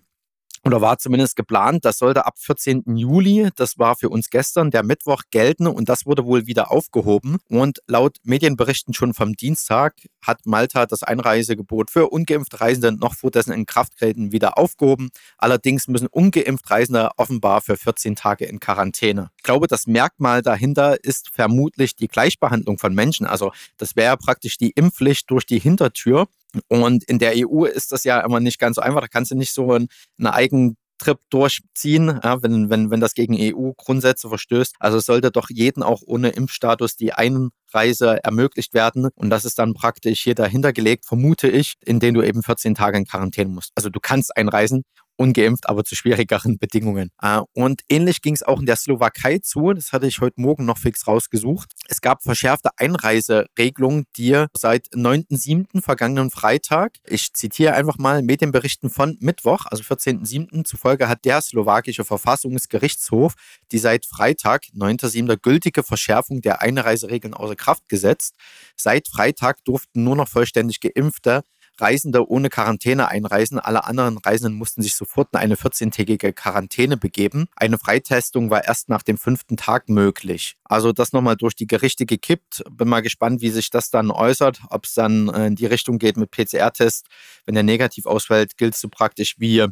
oder 0.64 0.82
war 0.82 0.98
zumindest 0.98 1.36
geplant, 1.36 1.86
das 1.86 1.98
sollte 1.98 2.26
ab 2.26 2.36
14. 2.38 2.84
Juli, 2.96 3.50
das 3.56 3.78
war 3.78 3.96
für 3.96 4.10
uns 4.10 4.30
gestern, 4.30 4.72
der 4.72 4.84
Mittwoch 4.84 5.24
gelten 5.32 5.68
und 5.68 5.90
das 5.90 6.06
wurde 6.06 6.26
wohl 6.26 6.48
wieder 6.48 6.72
aufgehoben. 6.72 7.38
Und 7.48 7.80
laut 7.88 8.18
Medienberichten 8.24 8.94
schon 8.94 9.14
vom 9.14 9.34
Dienstag 9.34 9.96
hat 10.22 10.46
Malta 10.46 10.86
das 10.86 11.04
Einreisegebot 11.04 11.92
für 11.92 12.10
ungeimpft 12.10 12.60
Reisende 12.60 12.92
noch 12.92 13.16
vor 13.16 13.32
dessen 13.32 13.54
Inkrafttreten 13.54 14.32
wieder 14.32 14.58
aufgehoben. 14.58 15.10
Allerdings 15.38 15.88
müssen 15.88 16.08
ungeimpft 16.08 16.70
Reisende 16.70 17.10
offenbar 17.18 17.62
für 17.62 17.78
14 17.78 18.16
Tage 18.16 18.46
in 18.46 18.60
Quarantäne. 18.60 19.32
Ich 19.38 19.44
glaube, 19.44 19.68
das 19.68 19.88
Merkmal 19.88 20.42
dahinter 20.42 21.04
ist 21.04 21.30
vermutlich 21.34 21.96
die 21.96 22.08
Gleichbehandlung 22.08 22.78
von 22.78 22.94
Menschen. 22.94 23.26
Also 23.26 23.52
das 23.78 23.96
wäre 23.96 24.18
praktisch 24.18 24.58
die 24.58 24.72
Impfpflicht 24.72 25.30
durch 25.32 25.46
die 25.46 25.60
Hintertür. 25.60 26.28
Und 26.68 27.04
in 27.04 27.20
der 27.20 27.34
EU 27.36 27.66
ist 27.66 27.92
das 27.92 28.04
ja 28.04 28.20
immer 28.22 28.40
nicht 28.40 28.60
ganz 28.60 28.76
so 28.76 28.82
einfach. 28.82 29.02
Da 29.02 29.08
kannst 29.08 29.32
du 29.32 29.36
nicht 29.36 29.54
so 29.54 29.72
einen, 29.72 29.88
einen 30.18 30.28
eigenen 30.28 30.78
Trip 31.00 31.18
durchziehen, 31.30 32.20
ja, 32.24 32.44
wenn, 32.44 32.70
wenn, 32.70 32.92
wenn 32.92 33.00
das 33.00 33.14
gegen 33.14 33.36
EU-Grundsätze 33.38 34.30
verstößt. 34.30 34.76
Also 34.80 35.00
sollte 35.00 35.32
doch 35.32 35.50
jeden 35.50 35.82
auch 35.82 36.02
ohne 36.06 36.30
Impfstatus 36.30 36.96
die 36.98 37.14
Einreise 37.14 38.24
ermöglicht 38.24 38.74
werden. 38.74 39.10
Und 39.16 39.30
das 39.30 39.46
ist 39.46 39.60
dann 39.60 39.74
praktisch 39.74 40.22
hier 40.22 40.36
dahinter 40.36 40.74
gelegt, 40.74 41.06
vermute 41.06 41.48
ich, 41.48 41.76
indem 41.86 42.14
du 42.14 42.22
eben 42.22 42.44
14 42.44 42.76
Tage 42.76 42.98
in 42.98 43.06
Quarantäne 43.06 43.50
musst. 43.50 43.72
Also 43.76 43.90
du 43.90 44.00
kannst 44.00 44.36
einreisen 44.36 44.84
ungeimpft, 45.20 45.68
aber 45.68 45.84
zu 45.84 45.96
schwierigeren 45.96 46.58
Bedingungen. 46.58 47.12
Äh, 47.22 47.42
und 47.54 47.82
ähnlich 47.90 48.22
ging 48.22 48.34
es 48.34 48.44
auch 48.44 48.60
in 48.60 48.66
der 48.66 48.78
Slowakei 48.78 49.40
zu. 49.40 49.74
Das 49.74 49.92
hatte 49.92 50.08
ich 50.08 50.22
heute 50.22 50.40
Morgen 50.42 50.66
noch 50.66 50.78
fix 50.78 51.08
rausgesucht. 51.08 51.72
Es 51.88 52.02
gab 52.02 52.24
verschärfte 52.24 52.70
Einreiseregelungen, 52.78 54.06
die 54.16 54.46
seit 54.54 54.88
9.7. 54.94 55.82
vergangenen 55.82 56.32
Freitag, 56.32 56.94
ich 57.06 57.34
zitiere 57.34 57.74
einfach 57.74 57.98
mal 57.98 58.22
Medienberichten 58.22 58.90
von 58.90 59.18
Mittwoch, 59.20 59.66
also 59.66 59.84
14.7. 59.84 60.64
zufolge 60.64 61.10
hat 61.10 61.26
der 61.26 61.42
slowakische 61.42 62.06
Verfassungsgerichtshof 62.06 63.36
die 63.72 63.78
seit 63.78 64.06
Freitag, 64.06 64.64
9.7. 64.76 65.38
gültige 65.38 65.84
Verschärfung 65.84 66.42
der 66.42 66.62
Einreiseregeln 66.62 67.34
außer 67.34 67.56
Kraft 67.56 67.88
gesetzt. 67.90 68.36
Seit 68.76 69.08
Freitag 69.08 69.64
durften 69.66 70.04
nur 70.04 70.16
noch 70.16 70.28
vollständig 70.28 70.80
Geimpfte 70.80 71.44
Reisende 71.82 72.30
ohne 72.30 72.50
Quarantäne 72.50 73.08
einreisen. 73.08 73.60
Alle 73.60 73.86
anderen 73.86 74.18
Reisenden 74.18 74.58
mussten 74.58 74.82
sich 74.82 74.96
sofort 74.96 75.30
in 75.34 75.40
eine 75.40 75.56
14-tägige 75.56 76.34
Quarantäne 76.34 76.98
begeben. 76.98 77.48
Eine 77.56 77.78
Freitestung 77.78 78.50
war 78.50 78.66
erst 78.66 78.90
nach 78.90 79.04
dem 79.04 79.18
fünften 79.18 79.58
Tag 79.58 79.90
möglich. 79.90 80.56
Also 80.64 80.92
das 80.92 81.14
nochmal 81.14 81.36
durch 81.36 81.56
die 81.56 81.68
Gerichte 81.68 82.06
gekippt. 82.06 82.64
Bin 82.72 82.88
mal 82.88 83.02
gespannt, 83.02 83.42
wie 83.42 83.50
sich 83.50 83.70
das 83.70 83.90
dann 83.90 84.12
äußert, 84.12 84.62
ob 84.70 84.86
es 84.86 84.94
dann 84.94 85.30
in 85.30 85.56
die 85.56 85.66
Richtung 85.66 86.00
geht 86.00 86.18
mit 86.18 86.32
PCR-Test. 86.32 87.06
Wenn 87.46 87.56
der 87.56 87.64
negativ 87.64 88.06
ausfällt, 88.06 88.58
gilt 88.58 88.76
es 88.76 88.82
so 88.82 88.90
praktisch 88.90 89.36
wie 89.40 89.66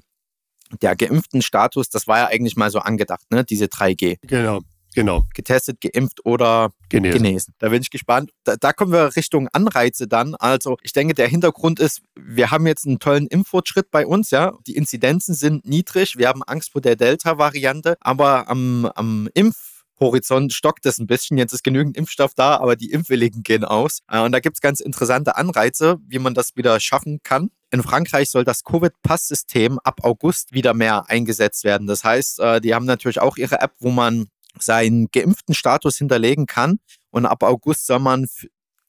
der 0.82 0.96
geimpften 0.96 1.42
Status. 1.42 1.90
Das 1.90 2.08
war 2.08 2.20
ja 2.20 2.28
eigentlich 2.28 2.56
mal 2.56 2.72
so 2.72 2.80
angedacht, 2.80 3.30
ne? 3.32 3.44
diese 3.44 3.66
3G. 3.66 4.18
Genau. 4.22 4.62
Genau. 4.98 5.25
Getestet, 5.36 5.80
geimpft 5.80 6.25
oder 6.25 6.72
genesen. 6.89 7.22
genesen. 7.22 7.54
Da 7.60 7.70
bin 7.70 7.84
ich 7.84 7.92
gespannt. 7.92 8.32
Da, 8.44 8.56
da, 8.56 8.74
kommen 8.74 8.92
wir 8.92 9.16
Richtung 9.16 9.48
Anreize 9.50 10.08
dann. 10.08 10.34
Also 10.34 10.77
ich 10.82 10.92
denke, 10.92 11.13
der 11.13 11.27
Hintergrund 11.27 11.80
ist, 11.80 12.01
wir 12.16 12.50
haben 12.50 12.66
jetzt 12.66 12.88
einen 12.88 12.98
tollen 12.98 13.27
Impffortschritt 13.27 13.92
bei 13.92 14.08
uns, 14.08 14.32
ja. 14.32 14.54
Die 14.66 14.75
Inzidenzen 14.75 15.36
sind 15.36 15.68
niedrig. 15.68 16.18
Wir 16.18 16.30
haben 16.30 16.42
Angst 16.42 16.72
vor 16.72 16.82
der 16.82 16.96
Delta-Variante, 16.96 17.96
aber 18.00 18.50
am, 18.50 18.89
am 18.96 19.30
Impf 19.36 19.84
Horizont 20.00 20.54
stockt 20.54 20.86
es 20.88 20.98
ein 20.98 21.06
bisschen. 21.06 21.38
Jetzt 21.38 21.54
ist 21.54 21.63
genügend 21.63 21.96
Impfstoff 21.96 22.34
da, 22.34 22.58
aber 22.58 22.75
die 22.75 22.92
Impfwilligen 22.92 23.44
gehen 23.44 23.66
aus. 23.66 24.00
Äh, 24.10 24.22
und 24.22 24.32
da 24.32 24.39
gibt 24.39 24.58
es 24.58 24.62
ganz 24.62 24.80
interessante 24.80 25.36
Anreize, 25.36 25.98
wie 26.08 26.20
man 26.20 26.34
das 26.34 26.56
wieder 26.56 26.80
schaffen 26.80 27.20
kann. 27.22 27.51
In 27.70 27.84
Frankreich 27.84 28.30
soll 28.30 28.46
das 28.46 28.63
Covid-Pass-System 28.63 29.77
ab 29.84 30.00
August 30.04 30.54
wieder 30.54 30.74
mehr 30.74 31.10
eingesetzt 31.10 31.63
werden. 31.63 31.86
Das 31.86 32.04
heißt, 32.04 32.39
äh, 32.39 32.62
die 32.62 32.74
haben 32.74 32.86
natürlich 32.86 33.20
auch 33.20 33.38
ihre 33.38 33.60
App, 33.60 33.74
wo 33.80 33.92
man 33.92 34.27
seinen 34.62 35.08
geimpften 35.12 35.56
Status 35.56 35.98
hinterlegen 35.98 36.46
kann. 36.46 36.80
Und 37.12 37.26
ab 37.26 37.44
August 37.44 37.88
soll 37.88 38.00
man 38.00 38.28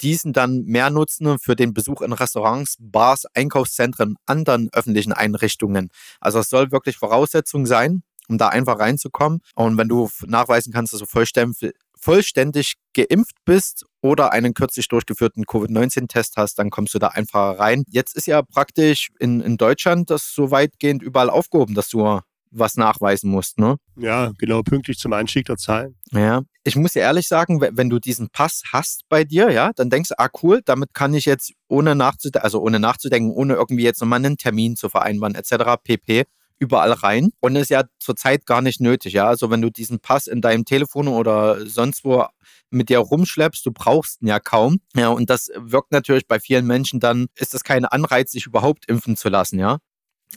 diesen 0.01 0.33
dann 0.33 0.65
mehr 0.65 0.91
nutzen 0.91 1.39
für 1.39 1.57
den 1.57 1.75
Besuch 1.75 2.03
in 2.03 2.13
Restaurants, 2.13 2.77
Bars, 2.79 3.27
Einkaufszentren, 3.35 4.17
anderen 4.27 4.69
öffentlichen 4.73 5.13
Einrichtungen. 5.13 5.91
Also 6.21 6.39
es 6.39 6.51
soll 6.51 6.71
wirklich 6.71 6.97
Voraussetzung 6.97 7.67
sein, 7.67 8.03
um 8.29 8.39
da 8.39 8.49
einfach 8.49 8.79
reinzukommen. 8.79 9.41
Und 9.55 9.77
wenn 9.77 9.89
du 9.89 10.09
nachweisen 10.27 10.73
kannst, 10.73 10.93
dass 10.93 11.01
du 11.01 11.07
vollständig, 11.07 11.73
vollständig 12.01 12.75
geimpft 12.95 13.37
bist 13.45 13.85
oder 14.01 14.33
einen 14.33 14.55
kürzlich 14.55 14.89
durchgeführten 14.89 15.47
Covid-19-Test 15.47 16.37
hast, 16.37 16.59
dann 16.59 16.71
kommst 16.71 16.95
du 16.95 16.99
da 16.99 17.09
einfach 17.09 17.59
rein. 17.59 17.85
Jetzt 17.89 18.15
ist 18.17 18.27
ja 18.27 18.43
praktisch 18.43 19.09
in, 19.19 19.41
in 19.41 19.57
Deutschland 19.57 20.11
das 20.11 20.33
so 20.33 20.51
weitgehend 20.51 21.03
überall 21.03 21.31
aufgehoben, 21.31 21.75
dass 21.75 21.89
du 21.89 22.21
was 22.51 22.77
nachweisen 22.77 23.31
musst, 23.31 23.59
ne? 23.59 23.77
Ja, 23.97 24.33
genau, 24.39 24.63
pünktlich 24.63 24.99
zum 24.99 25.13
Anstieg 25.13 25.47
der 25.47 25.57
Zahlen. 25.57 25.97
Ja, 26.13 26.43
ich 26.65 26.77
muss 26.77 26.93
dir 26.93 27.01
ehrlich 27.01 27.29
sagen, 27.29 27.61
wenn 27.61 27.89
du 27.89 27.99
diesen 27.99 28.29
Pass 28.31 28.63
hast 28.73 29.03
bei 29.09 29.25
dir, 29.25 29.51
ja, 29.51 29.73
dann 29.75 29.91
denkst 29.91 30.11
du, 30.11 30.19
ah 30.19 30.29
cool, 30.43 30.61
damit 30.65 30.95
kann 30.95 31.15
ich 31.15 31.25
jetzt 31.25 31.53
ohne 31.69 31.95
nachzudenken, 31.95 32.45
also 32.45 32.61
ohne 32.61 32.79
nachzudenken, 32.79 33.33
ohne 33.33 33.55
irgendwie 33.55 33.85
jetzt 33.85 34.01
nochmal 34.01 34.19
einen 34.19 34.37
Termin 34.37 34.77
zu 34.77 34.89
vereinbaren, 34.89 35.35
etc. 35.35 35.77
pp 35.83 36.25
überall 36.59 36.93
rein 36.93 37.31
und 37.41 37.57
ist 37.57 37.71
ja 37.71 37.85
zurzeit 37.99 38.47
gar 38.47 38.63
nicht 38.63 38.81
nötig. 38.81 39.13
Ja, 39.13 39.29
also 39.29 39.51
wenn 39.51 39.63
du 39.63 39.71
diesen 39.71 40.01
Pass 40.01 40.27
in 40.27 40.41
deinem 40.41 40.65
Telefon 40.65 41.09
oder 41.09 41.65
sonst 41.67 42.05
wo 42.05 42.27
mit 42.71 42.89
dir 42.89 42.99
rumschleppst, 42.99 43.65
du 43.65 43.73
brauchst 43.73 44.21
ihn 44.21 44.29
ja 44.29 44.41
kaum. 44.41 44.81
Ja, 44.95 45.09
und 45.09 45.31
das 45.31 45.51
wirkt 45.57 45.93
natürlich 45.93 46.27
bei 46.27 46.41
vielen 46.41 46.67
Menschen 46.67 47.01
dann, 47.01 47.29
ist 47.37 47.55
das 47.55 47.65
kein 47.65 47.85
Anreiz, 47.85 48.33
sich 48.33 48.47
überhaupt 48.47 48.87
impfen 48.89 49.17
zu 49.17 49.29
lassen. 49.29 49.59
Ja, 49.59 49.79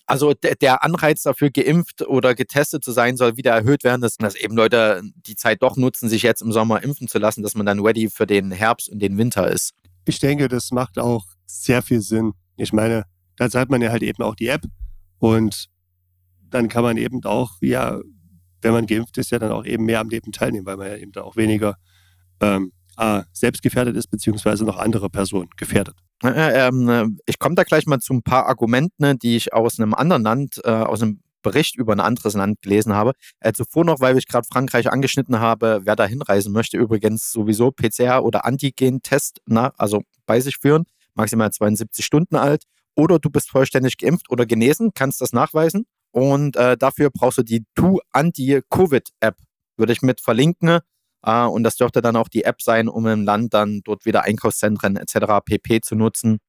also 0.05 0.33
der 0.33 0.83
Anreiz 0.83 1.21
dafür, 1.23 1.49
geimpft 1.49 2.01
oder 2.01 2.35
getestet 2.35 2.83
zu 2.83 2.91
sein, 2.91 3.17
soll 3.17 3.37
wieder 3.37 3.51
erhöht 3.51 3.83
werden, 3.83 4.01
dass, 4.01 4.17
dass 4.17 4.35
eben 4.35 4.55
Leute 4.55 5.01
die 5.27 5.35
Zeit 5.35 5.61
doch 5.61 5.77
nutzen, 5.77 6.09
sich 6.09 6.23
jetzt 6.23 6.41
im 6.41 6.51
Sommer 6.51 6.83
impfen 6.83 7.07
zu 7.07 7.19
lassen, 7.19 7.43
dass 7.43 7.55
man 7.55 7.65
dann 7.65 7.79
ready 7.79 8.09
für 8.09 8.27
den 8.27 8.51
Herbst 8.51 8.89
und 8.89 8.99
den 8.99 9.17
Winter 9.17 9.49
ist. 9.49 9.73
Ich 10.05 10.19
denke, 10.19 10.47
das 10.47 10.71
macht 10.71 10.97
auch 10.97 11.25
sehr 11.45 11.81
viel 11.81 12.01
Sinn. 12.01 12.33
Ich 12.57 12.73
meine, 12.73 13.05
da 13.37 13.47
hat 13.51 13.69
man 13.69 13.81
ja 13.81 13.91
halt 13.91 14.03
eben 14.03 14.23
auch 14.23 14.35
die 14.35 14.47
App 14.47 14.63
und 15.19 15.67
dann 16.49 16.67
kann 16.67 16.83
man 16.83 16.97
eben 16.97 17.23
auch, 17.23 17.53
ja, 17.61 17.99
wenn 18.61 18.73
man 18.73 18.85
geimpft 18.85 19.17
ist, 19.17 19.31
ja 19.31 19.39
dann 19.39 19.51
auch 19.51 19.65
eben 19.65 19.85
mehr 19.85 19.99
am 19.99 20.09
Leben 20.09 20.31
teilnehmen, 20.31 20.65
weil 20.65 20.77
man 20.77 20.87
ja 20.87 20.97
eben 20.97 21.11
da 21.11 21.21
auch 21.23 21.35
weniger 21.35 21.75
ähm, 22.41 22.71
A, 23.01 23.23
selbst 23.33 23.61
gefährdet 23.63 23.97
ist, 23.97 24.07
beziehungsweise 24.07 24.63
noch 24.63 24.77
andere 24.77 25.09
Personen 25.09 25.49
gefährdet. 25.57 25.95
Äh, 26.23 26.67
ähm, 26.67 27.17
ich 27.25 27.39
komme 27.39 27.55
da 27.55 27.63
gleich 27.63 27.87
mal 27.87 27.99
zu 27.99 28.13
ein 28.13 28.21
paar 28.21 28.45
Argumenten, 28.45 29.17
die 29.17 29.35
ich 29.35 29.53
aus 29.53 29.79
einem 29.79 29.93
anderen 29.93 30.23
Land, 30.23 30.61
äh, 30.63 30.69
aus 30.69 31.01
einem 31.01 31.21
Bericht 31.41 31.75
über 31.75 31.93
ein 31.93 31.99
anderes 31.99 32.35
Land 32.35 32.61
gelesen 32.61 32.93
habe. 32.93 33.13
Äh, 33.39 33.53
zuvor 33.53 33.85
noch, 33.85 33.99
weil 33.99 34.17
ich 34.17 34.27
gerade 34.27 34.47
Frankreich 34.51 34.91
angeschnitten 34.91 35.39
habe, 35.39 35.81
wer 35.83 35.95
da 35.95 36.05
hinreisen 36.05 36.53
möchte, 36.53 36.77
übrigens 36.77 37.31
sowieso 37.31 37.69
PCR- 37.69 38.21
oder 38.21 38.45
Antigen-Test, 38.45 39.41
also 39.77 40.03
bei 40.27 40.39
sich 40.39 40.57
führen, 40.57 40.83
maximal 41.15 41.51
72 41.51 42.05
Stunden 42.05 42.35
alt. 42.35 42.65
Oder 42.95 43.19
du 43.19 43.29
bist 43.29 43.49
vollständig 43.49 43.97
geimpft 43.97 44.29
oder 44.29 44.45
genesen, 44.45 44.91
kannst 44.93 45.21
das 45.21 45.33
nachweisen. 45.33 45.85
Und 46.11 46.55
äh, 46.57 46.77
dafür 46.77 47.09
brauchst 47.09 47.39
du 47.39 47.43
die 47.43 47.63
Tu-Anti-Covid-App. 47.73 49.37
Würde 49.77 49.93
ich 49.93 50.01
mit 50.01 50.21
verlinken. 50.21 50.79
Uh, 51.25 51.47
und 51.47 51.63
das 51.63 51.75
dürfte 51.75 52.01
dann 52.01 52.15
auch 52.15 52.27
die 52.27 52.43
App 52.43 52.61
sein, 52.61 52.87
um 52.87 53.05
im 53.07 53.23
Land 53.23 53.53
dann 53.53 53.81
dort 53.83 54.05
wieder 54.05 54.23
Einkaufszentren 54.23 54.95
etc. 54.97 55.43
pp. 55.45 55.81
zu 55.81 55.95
nutzen. 55.95 56.39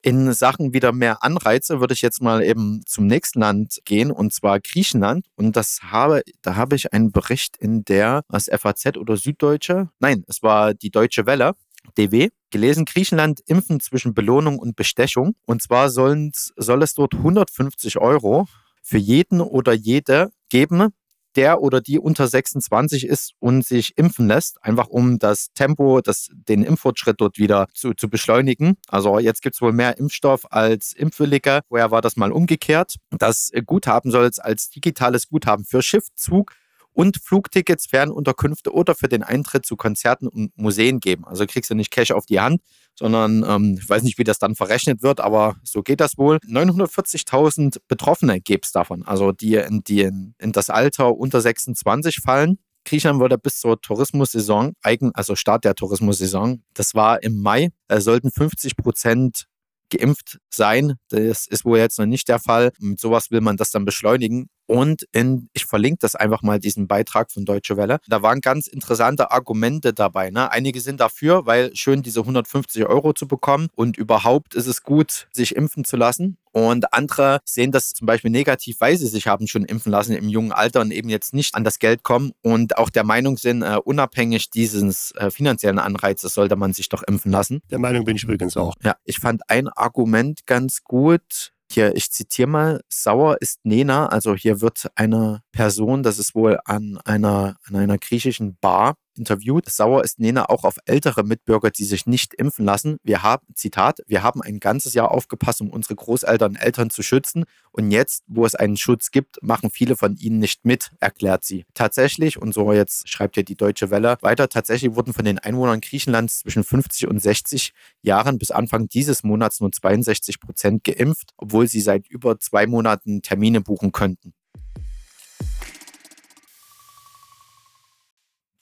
In 0.00 0.34
Sachen 0.34 0.74
wieder 0.74 0.92
mehr 0.92 1.22
Anreize 1.22 1.80
würde 1.80 1.94
ich 1.94 2.02
jetzt 2.02 2.20
mal 2.20 2.42
eben 2.42 2.82
zum 2.86 3.06
nächsten 3.06 3.40
Land 3.40 3.80
gehen 3.86 4.10
und 4.10 4.34
zwar 4.34 4.60
Griechenland. 4.60 5.26
Und 5.34 5.56
das 5.56 5.80
habe, 5.82 6.22
da 6.42 6.56
habe 6.56 6.76
ich 6.76 6.92
einen 6.92 7.10
Bericht 7.10 7.56
in 7.56 7.84
der 7.84 8.22
als 8.28 8.50
FAZ 8.52 8.98
oder 8.98 9.16
Süddeutsche, 9.16 9.88
nein, 10.00 10.22
es 10.28 10.42
war 10.42 10.74
die 10.74 10.90
Deutsche 10.90 11.24
Welle, 11.24 11.54
DW, 11.96 12.28
gelesen. 12.50 12.84
Griechenland 12.84 13.40
impfen 13.46 13.80
zwischen 13.80 14.12
Belohnung 14.12 14.58
und 14.58 14.76
Bestechung. 14.76 15.36
Und 15.46 15.62
zwar 15.62 15.88
soll 15.88 16.32
es 16.34 16.94
dort 16.94 17.14
150 17.14 17.98
Euro 17.98 18.46
für 18.82 18.98
jeden 18.98 19.40
oder 19.40 19.72
jede 19.72 20.30
geben, 20.54 20.90
der 21.34 21.60
oder 21.60 21.80
die 21.80 21.98
unter 21.98 22.28
26 22.28 23.08
ist 23.08 23.32
und 23.40 23.66
sich 23.66 23.98
impfen 23.98 24.28
lässt, 24.28 24.62
einfach 24.62 24.86
um 24.86 25.18
das 25.18 25.48
Tempo, 25.52 26.00
das, 26.00 26.28
den 26.32 26.62
Impffortschritt 26.62 27.20
dort 27.20 27.38
wieder 27.38 27.66
zu, 27.74 27.92
zu 27.92 28.08
beschleunigen. 28.08 28.76
Also 28.86 29.18
jetzt 29.18 29.42
gibt 29.42 29.56
es 29.56 29.60
wohl 29.60 29.72
mehr 29.72 29.98
Impfstoff 29.98 30.52
als 30.52 30.92
Impfwillige. 30.92 31.62
Vorher 31.68 31.90
war 31.90 32.02
das 32.02 32.16
mal 32.16 32.30
umgekehrt. 32.30 32.98
Das 33.10 33.50
Guthaben 33.66 34.12
soll 34.12 34.26
es 34.26 34.38
als 34.38 34.70
digitales 34.70 35.26
Guthaben 35.26 35.64
für 35.64 35.82
Schiff, 35.82 36.06
Zug, 36.14 36.52
und 36.94 37.18
Flugtickets, 37.22 37.86
Fernunterkünfte 37.86 38.72
oder 38.72 38.94
für 38.94 39.08
den 39.08 39.22
Eintritt 39.22 39.66
zu 39.66 39.76
Konzerten 39.76 40.28
und 40.28 40.56
Museen 40.56 41.00
geben. 41.00 41.26
Also 41.26 41.44
kriegst 41.46 41.70
du 41.70 41.74
nicht 41.74 41.90
Cash 41.90 42.12
auf 42.12 42.24
die 42.24 42.40
Hand, 42.40 42.62
sondern 42.94 43.44
ähm, 43.46 43.76
ich 43.78 43.88
weiß 43.88 44.02
nicht, 44.04 44.16
wie 44.18 44.24
das 44.24 44.38
dann 44.38 44.54
verrechnet 44.54 45.02
wird, 45.02 45.20
aber 45.20 45.56
so 45.62 45.82
geht 45.82 46.00
das 46.00 46.16
wohl. 46.16 46.36
940.000 46.48 47.78
Betroffene 47.88 48.40
gibt 48.40 48.66
es 48.66 48.72
davon, 48.72 49.02
also 49.02 49.32
die, 49.32 49.56
in, 49.56 49.82
die 49.82 50.02
in, 50.02 50.34
in 50.38 50.52
das 50.52 50.70
Alter 50.70 51.14
unter 51.16 51.40
26 51.40 52.20
fallen. 52.22 52.58
Griechenland 52.86 53.20
wurde 53.20 53.38
bis 53.38 53.58
zur 53.60 53.80
Tourismussaison, 53.80 54.74
also 55.14 55.36
Start 55.36 55.64
der 55.64 55.74
Tourismussaison, 55.74 56.62
das 56.74 56.94
war 56.94 57.22
im 57.22 57.40
Mai, 57.40 57.70
äh, 57.88 58.00
sollten 58.00 58.30
50 58.30 58.76
Prozent 58.76 59.46
geimpft 59.90 60.38
sein. 60.50 60.94
Das 61.08 61.46
ist 61.46 61.64
wohl 61.64 61.78
jetzt 61.78 61.98
noch 61.98 62.06
nicht 62.06 62.28
der 62.28 62.38
Fall. 62.38 62.72
Mit 62.78 63.00
sowas 63.00 63.30
will 63.30 63.40
man 63.40 63.56
das 63.56 63.70
dann 63.70 63.84
beschleunigen. 63.84 64.48
Und 64.66 65.06
in, 65.12 65.48
ich 65.52 65.66
verlinke 65.66 65.98
das 66.00 66.14
einfach 66.14 66.42
mal, 66.42 66.58
diesen 66.58 66.86
Beitrag 66.86 67.30
von 67.30 67.44
Deutsche 67.44 67.76
Welle. 67.76 67.98
Da 68.08 68.22
waren 68.22 68.40
ganz 68.40 68.66
interessante 68.66 69.30
Argumente 69.30 69.92
dabei. 69.92 70.30
Ne? 70.30 70.50
Einige 70.50 70.80
sind 70.80 71.00
dafür, 71.00 71.46
weil 71.46 71.74
schön 71.74 72.02
diese 72.02 72.20
150 72.20 72.86
Euro 72.86 73.12
zu 73.12 73.28
bekommen 73.28 73.68
und 73.74 73.96
überhaupt 73.96 74.54
ist 74.54 74.66
es 74.66 74.82
gut, 74.82 75.28
sich 75.32 75.56
impfen 75.56 75.84
zu 75.84 75.96
lassen. 75.96 76.38
Und 76.54 76.92
andere 76.92 77.40
sehen 77.44 77.72
das 77.72 77.94
zum 77.94 78.06
Beispiel 78.06 78.30
negativ, 78.30 78.76
weil 78.78 78.96
sie 78.96 79.08
sich 79.08 79.26
haben 79.26 79.48
schon 79.48 79.64
impfen 79.64 79.90
lassen 79.90 80.14
im 80.14 80.28
jungen 80.28 80.52
Alter 80.52 80.82
und 80.82 80.92
eben 80.92 81.08
jetzt 81.08 81.34
nicht 81.34 81.56
an 81.56 81.64
das 81.64 81.80
Geld 81.80 82.04
kommen 82.04 82.30
und 82.42 82.78
auch 82.78 82.90
der 82.90 83.02
Meinung 83.02 83.36
sind, 83.38 83.64
uh, 83.64 83.80
unabhängig 83.84 84.50
dieses 84.50 85.12
uh, 85.20 85.30
finanziellen 85.30 85.80
Anreizes 85.80 86.32
sollte 86.32 86.54
man 86.54 86.72
sich 86.72 86.88
doch 86.88 87.02
impfen 87.02 87.32
lassen. 87.32 87.60
Der 87.72 87.80
Meinung 87.80 88.04
bin 88.04 88.14
ich 88.14 88.22
übrigens 88.22 88.56
auch. 88.56 88.74
Ja, 88.84 88.94
ich 89.04 89.18
fand 89.18 89.50
ein 89.50 89.66
Argument 89.66 90.46
ganz 90.46 90.84
gut 90.84 91.53
hier, 91.74 91.94
ich 91.96 92.10
zitiere 92.10 92.48
mal, 92.48 92.80
sauer 92.88 93.36
ist 93.40 93.60
Nena, 93.64 94.06
also 94.08 94.34
hier 94.34 94.60
wird 94.60 94.88
eine 94.94 95.42
Person, 95.52 96.02
das 96.02 96.18
ist 96.18 96.34
wohl 96.34 96.58
an 96.64 96.98
einer, 97.04 97.56
an 97.64 97.76
einer 97.76 97.98
griechischen 97.98 98.56
Bar, 98.60 98.94
interviewt. 99.18 99.68
Sauer 99.68 100.04
ist 100.04 100.18
Nena 100.18 100.48
auch 100.48 100.64
auf 100.64 100.76
ältere 100.86 101.22
Mitbürger, 101.22 101.70
die 101.70 101.84
sich 101.84 102.06
nicht 102.06 102.34
impfen 102.34 102.64
lassen. 102.64 102.98
Wir 103.02 103.22
haben, 103.22 103.46
Zitat, 103.54 104.00
wir 104.06 104.22
haben 104.22 104.42
ein 104.42 104.60
ganzes 104.60 104.94
Jahr 104.94 105.10
aufgepasst, 105.10 105.60
um 105.60 105.70
unsere 105.70 105.94
Großeltern 105.94 106.52
und 106.52 106.56
Eltern 106.56 106.90
zu 106.90 107.02
schützen. 107.02 107.44
Und 107.72 107.90
jetzt, 107.90 108.22
wo 108.26 108.46
es 108.46 108.54
einen 108.54 108.76
Schutz 108.76 109.10
gibt, 109.10 109.42
machen 109.42 109.70
viele 109.70 109.96
von 109.96 110.16
ihnen 110.16 110.38
nicht 110.38 110.64
mit, 110.64 110.90
erklärt 111.00 111.44
sie. 111.44 111.64
Tatsächlich, 111.74 112.40
und 112.40 112.54
so 112.54 112.72
jetzt 112.72 113.08
schreibt 113.08 113.36
ja 113.36 113.42
die 113.42 113.56
Deutsche 113.56 113.90
Welle 113.90 114.16
weiter, 114.20 114.48
tatsächlich 114.48 114.94
wurden 114.94 115.12
von 115.12 115.24
den 115.24 115.38
Einwohnern 115.38 115.80
Griechenlands 115.80 116.40
zwischen 116.40 116.64
50 116.64 117.08
und 117.08 117.20
60 117.20 117.72
Jahren 118.02 118.38
bis 118.38 118.50
Anfang 118.50 118.88
dieses 118.88 119.24
Monats 119.24 119.60
nur 119.60 119.72
62 119.72 120.40
Prozent 120.40 120.84
geimpft, 120.84 121.30
obwohl 121.36 121.66
sie 121.68 121.80
seit 121.80 122.06
über 122.08 122.38
zwei 122.38 122.66
Monaten 122.66 123.22
Termine 123.22 123.60
buchen 123.60 123.92
könnten. 123.92 124.34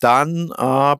Dann 0.03 0.51
äh, 0.59 0.97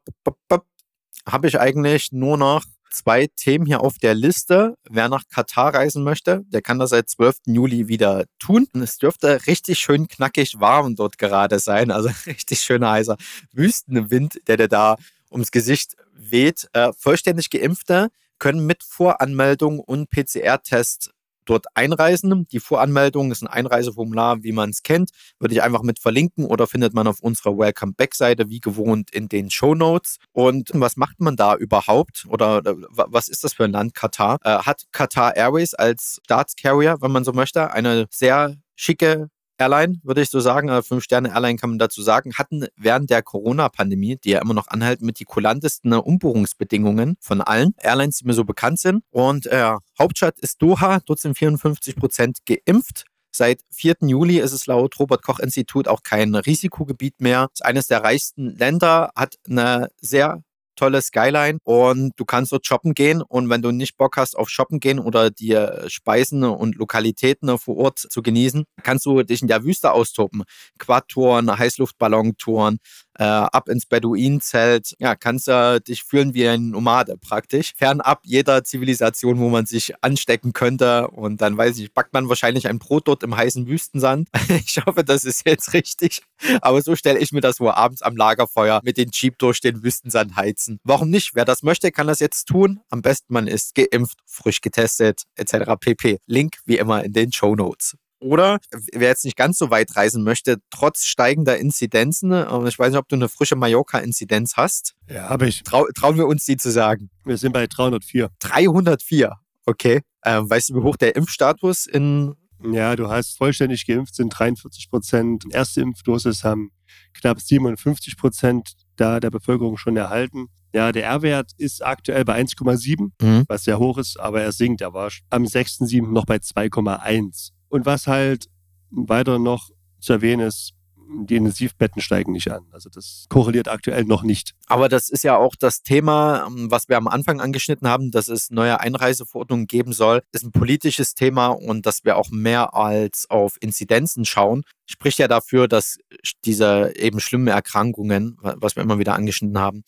habe 1.27 1.49
ich 1.49 1.59
eigentlich 1.59 2.13
nur 2.13 2.37
noch 2.37 2.63
zwei 2.89 3.27
Themen 3.27 3.67
hier 3.67 3.81
auf 3.81 3.99
der 3.99 4.15
Liste. 4.15 4.77
Wer 4.89 5.09
nach 5.09 5.25
Katar 5.29 5.75
reisen 5.75 6.05
möchte, 6.05 6.43
der 6.47 6.63
kann 6.63 6.79
das 6.79 6.91
seit 6.91 7.09
12. 7.09 7.39
Juli 7.47 7.89
wieder 7.89 8.27
tun. 8.39 8.69
Es 8.75 8.99
dürfte 8.99 9.45
richtig 9.49 9.81
schön 9.81 10.07
knackig 10.07 10.61
warm 10.61 10.95
dort 10.95 11.19
gerade 11.19 11.59
sein. 11.59 11.91
Also 11.91 12.11
richtig 12.27 12.61
schöner 12.61 12.93
heißer 12.93 13.17
Wüstenwind, 13.53 14.41
der 14.47 14.57
dir 14.57 14.69
da 14.69 14.97
ums 15.33 15.51
Gesicht 15.51 15.97
weht. 16.13 16.69
Äh, 16.73 16.93
vollständig 16.97 17.51
Geimpfte 17.51 18.09
können 18.39 18.65
mit 18.67 18.85
Voranmeldung 18.85 19.81
und 19.81 20.11
PCR-Test 20.11 21.11
dort 21.45 21.67
einreisen. 21.75 22.47
Die 22.51 22.61
Voranmeldung 22.61 23.31
ist 23.31 23.43
ein 23.43 23.49
Einreiseformular, 23.49 24.43
wie 24.43 24.53
man 24.53 24.71
es 24.71 24.83
kennt. 24.83 25.11
Würde 25.39 25.55
ich 25.55 25.63
einfach 25.63 25.83
mit 25.83 25.99
verlinken 25.99 26.45
oder 26.45 26.67
findet 26.67 26.95
man 26.95 27.07
auf 27.07 27.21
unserer 27.21 27.57
Welcome 27.57 27.93
Back-Seite 27.97 28.49
wie 28.49 28.61
gewohnt 28.61 29.11
in 29.11 29.29
den 29.29 29.51
Show 29.51 29.75
Notes. 29.75 30.19
Und 30.33 30.71
was 30.75 30.97
macht 30.97 31.21
man 31.21 31.37
da 31.37 31.57
überhaupt? 31.57 32.27
Oder 32.29 32.63
was 32.65 33.29
ist 33.29 33.45
das 33.45 33.55
für 33.55 33.65
ein 33.65 33.73
Land 33.73 33.95
Katar? 33.95 34.39
Äh, 34.45 34.59
hat 34.59 34.85
Qatar 34.93 35.37
Airways 35.37 35.75
als 35.75 36.21
Staatscarrier, 36.25 36.97
wenn 37.01 37.13
man 37.13 37.25
so 37.25 37.33
möchte, 37.33 37.73
eine 37.73 38.07
sehr 38.11 38.57
schicke 38.75 39.29
Airline, 39.63 40.01
würde 40.03 40.23
ich 40.23 40.29
so 40.29 40.41
sagen, 40.41 40.69
äh, 40.69 40.83
Fünf-Sterne-Airline 40.83 41.57
kann 41.57 41.71
man 41.71 41.79
dazu 41.79 42.03
sagen, 42.03 42.35
hatten 42.35 42.67
während 42.77 43.11
der 43.11 43.23
Corona-Pandemie, 43.23 44.17
die 44.17 44.31
ja 44.31 44.41
immer 44.41 44.55
noch 44.55 44.67
anhalten, 44.69 45.07
mit 45.07 45.21
die 45.21 45.25
kulantesten 45.25 45.93
Umbuchungsbedingungen 45.93 47.17
von 47.21 47.41
allen 47.41 47.73
Airlines, 47.79 48.19
die 48.19 48.27
mir 48.27 48.35
so 48.35 48.45
bekannt 48.45 48.81
sind. 48.81 49.05
Und 49.11 49.47
äh, 49.47 49.77
Hauptstadt 49.99 50.41
ist 50.41 50.61
Doha, 50.61 50.99
dort 51.07 51.21
sind 51.21 51.39
54 51.39 51.95
Prozent 51.97 52.39
geimpft. 52.45 53.05
Seit 53.31 53.61
4. 53.71 53.97
Juli 54.03 54.41
ist 54.41 54.53
es 54.53 54.67
laut 54.67 54.99
Robert 54.99 55.23
Koch 55.23 55.39
Institut 55.39 55.89
auch 55.89 56.03
kein 56.03 56.35
Risikogebiet 56.35 57.21
mehr. 57.21 57.49
Es 57.55 57.61
ist 57.61 57.65
eines 57.65 57.87
der 57.87 58.03
reichsten 58.03 58.57
Länder, 58.57 59.11
hat 59.17 59.37
eine 59.49 59.89
sehr 60.01 60.43
tolle 60.83 61.01
Skyline 61.01 61.59
und 61.63 62.13
du 62.17 62.25
kannst 62.25 62.51
dort 62.51 62.67
shoppen 62.67 62.93
gehen 62.93 63.23
und 63.23 63.49
wenn 63.49 63.63
du 63.63 63.71
nicht 63.71 63.97
Bock 63.97 64.17
hast 64.17 64.37
auf 64.37 64.49
shoppen 64.49 64.81
gehen 64.81 64.99
oder 64.99 65.31
dir 65.31 65.85
Speisen 65.87 66.43
und 66.43 66.75
Lokalitäten 66.75 67.57
vor 67.57 67.77
Ort 67.77 68.01
zu 68.01 68.21
genießen, 68.21 68.65
kannst 68.83 69.07
du 69.07 69.23
dich 69.23 69.43
in 69.43 69.47
der 69.47 69.63
Wüste 69.63 69.93
austoben. 69.93 70.43
Quad-Touren, 70.81 71.57
Heißluftballontouren, 71.57 72.79
äh, 73.19 73.25
ab 73.25 73.69
ins 73.69 73.87
Beduinenzelt. 73.87 74.95
Ja, 74.99 75.15
kannst 75.15 75.49
du 75.49 75.81
dich 75.81 76.05
fühlen 76.05 76.35
wie 76.35 76.49
ein 76.49 76.71
Nomade 76.71 77.17
praktisch. 77.17 77.73
Fernab 77.77 78.21
jeder 78.25 78.65
Zivilisation, 78.65 79.39
wo 79.39 79.49
man 79.49 79.67
sich 79.67 79.95
anstecken 80.03 80.53
könnte. 80.53 81.09
Und 81.09 81.41
dann 81.41 81.57
weiß 81.57 81.79
ich, 81.79 81.93
backt 81.93 82.13
man 82.13 82.29
wahrscheinlich 82.29 82.69
ein 82.69 82.79
Brot 82.79 83.09
dort 83.09 83.23
im 83.23 83.37
heißen 83.37 83.67
Wüstensand. 83.67 84.29
Ich 84.65 84.81
hoffe, 84.87 85.03
das 85.03 85.25
ist 85.25 85.47
jetzt 85.47 85.73
richtig. 85.73 86.23
Aber 86.61 86.83
so 86.83 86.95
stelle 86.95 87.19
ich 87.19 87.33
mir 87.33 87.41
das 87.41 87.57
vor, 87.57 87.77
abends 87.77 88.03
am 88.03 88.17
Lagerfeuer 88.17 88.81
mit 88.85 88.97
dem 88.97 89.11
Jeep 89.13 89.39
durch 89.39 89.61
den 89.61 89.83
Wüstensand 89.83 90.37
heizen. 90.37 90.79
Warum 90.85 91.11
nicht? 91.11 91.35
Wer 91.35 91.45
das 91.45 91.63
möchte, 91.63 91.91
kann 91.91 92.07
das 92.07 92.21
jetzt 92.21 92.47
tun. 92.47 92.81
Am 92.91 93.03
besten 93.03 93.33
man 93.33 93.47
ist 93.47 93.75
geimpft, 93.75 94.19
frisch 94.27 94.61
getestet, 94.61 95.23
etc. 95.37 95.73
pp. 95.81 96.19
Link 96.27 96.59
wie 96.65 96.79
immer 96.79 97.03
in 97.05 97.13
den 97.13 97.33
Show 97.33 97.55
Notes. 97.57 97.97
Oder 98.23 98.61
wer 98.93 99.09
jetzt 99.09 99.25
nicht 99.25 99.37
ganz 99.37 99.59
so 99.59 99.71
weit 99.71 99.97
reisen 99.97 100.23
möchte, 100.23 100.59
trotz 100.71 101.05
steigender 101.05 101.59
Inzidenzen, 101.59 102.33
ich 102.67 102.79
weiß 102.79 102.91
nicht, 102.91 102.99
ob 102.99 103.09
du 103.09 103.17
eine 103.17 103.29
frische 103.29 103.57
Mallorca-Inzidenz 103.57 104.57
hast. 104.57 104.95
Ja, 105.09 105.29
habe 105.29 105.49
ich. 105.49 105.63
Trau 105.65 105.87
trauen 105.95 106.17
wir 106.17 106.27
uns 106.27 106.45
die 106.45 106.57
zu 106.57 106.71
sagen? 106.71 107.11
Wir 107.25 107.37
sind 107.37 107.53
bei 107.53 107.67
304. 107.67 108.31
304, 108.39 109.33
okay. 109.67 110.01
Ähm, 110.25 110.49
weißt 110.49 110.71
du, 110.71 110.75
wie 110.77 110.83
hoch 110.83 110.97
der 110.97 111.17
Impfstatus 111.17 111.87
in. 111.87 112.35
Ja, 112.65 112.95
du 112.95 113.09
hast 113.09 113.37
vollständig 113.37 113.87
geimpft, 113.87 114.15
sind 114.15 114.29
43 114.29 114.89
Prozent. 114.89 115.45
Erste 115.51 115.81
Impfdosis 115.81 116.45
haben 116.45 116.71
knapp 117.13 117.41
57 117.41 118.17
Prozent 118.17 118.75
da 118.95 119.19
der 119.19 119.31
Bevölkerung 119.31 119.77
schon 119.77 119.97
erhalten. 119.97 120.47
Ja, 120.73 120.93
der 120.93 121.05
R-Wert 121.05 121.51
ist 121.59 121.85
aktuell 121.85 122.25
bei 122.25 122.41
1,7, 122.41 123.11
mhm. 123.21 123.45
was 123.49 123.65
sehr 123.65 123.81
hoch 123.81 123.99
ist, 123.99 124.19
aber 124.19 124.43
er 124.43 124.53
sinkt. 124.53 124.81
Er 124.81 124.95
war 124.95 125.11
am 125.29 125.43
6.7. 125.43 126.13
noch 126.13 126.25
bei 126.25 126.37
2,1. 126.37 127.51
Und 127.73 127.87
was 127.87 128.07
halt 128.07 128.51
weiter 128.91 129.39
noch 129.39 129.71
zu 129.99 130.13
erwähnen 130.13 130.47
ist, 130.47 130.75
die 131.09 131.37
Intensivbetten 131.37 132.03
steigen 132.03 132.33
nicht 132.33 132.51
an. 132.51 132.67
Also 132.71 132.91
das 132.91 133.25
korreliert 133.31 133.69
aktuell 133.69 134.05
noch 134.05 134.23
nicht. 134.23 134.55
Aber 134.67 134.91
das 134.91 135.09
ist 135.09 135.25
ja 135.25 135.39
auch 135.39 135.55
das 135.57 135.83
Thema, 135.83 136.47
ähm, 136.47 136.71
was 136.71 136.91
wir 136.91 136.99
am 136.99 137.09
Anfang 137.09 137.41
angeschnitten 137.41 137.89
haben, 137.89 138.11
dass 138.11 138.29
es 138.29 138.51
neue 138.51 138.79
Einreiseverordnungen 138.81 139.67
geben 139.67 139.95
soll, 139.95 140.21
ist 140.33 140.45
ein 140.45 140.53
politisches 140.53 141.15
Thema 141.15 141.49
und 141.49 141.87
dass 141.87 142.05
wir 142.05 142.19
auch 142.19 142.31
mehr 142.31 142.75
als 142.75 143.29
auf 143.31 143.57
Inzidenzen 143.61 144.27
schauen, 144.27 144.65
spricht 144.85 145.19
ja 145.19 145.29
dafür, 145.29 145.67
dass 145.67 145.97
diese 146.45 146.93
eben 146.95 147.21
schlimmen 147.21 147.49
Erkrankungen, 147.49 148.37
was 148.43 148.77
wir 148.77 148.83
immer 148.83 148.99
wieder 148.99 149.15
angeschnitten 149.15 149.59
haben, 149.59 149.83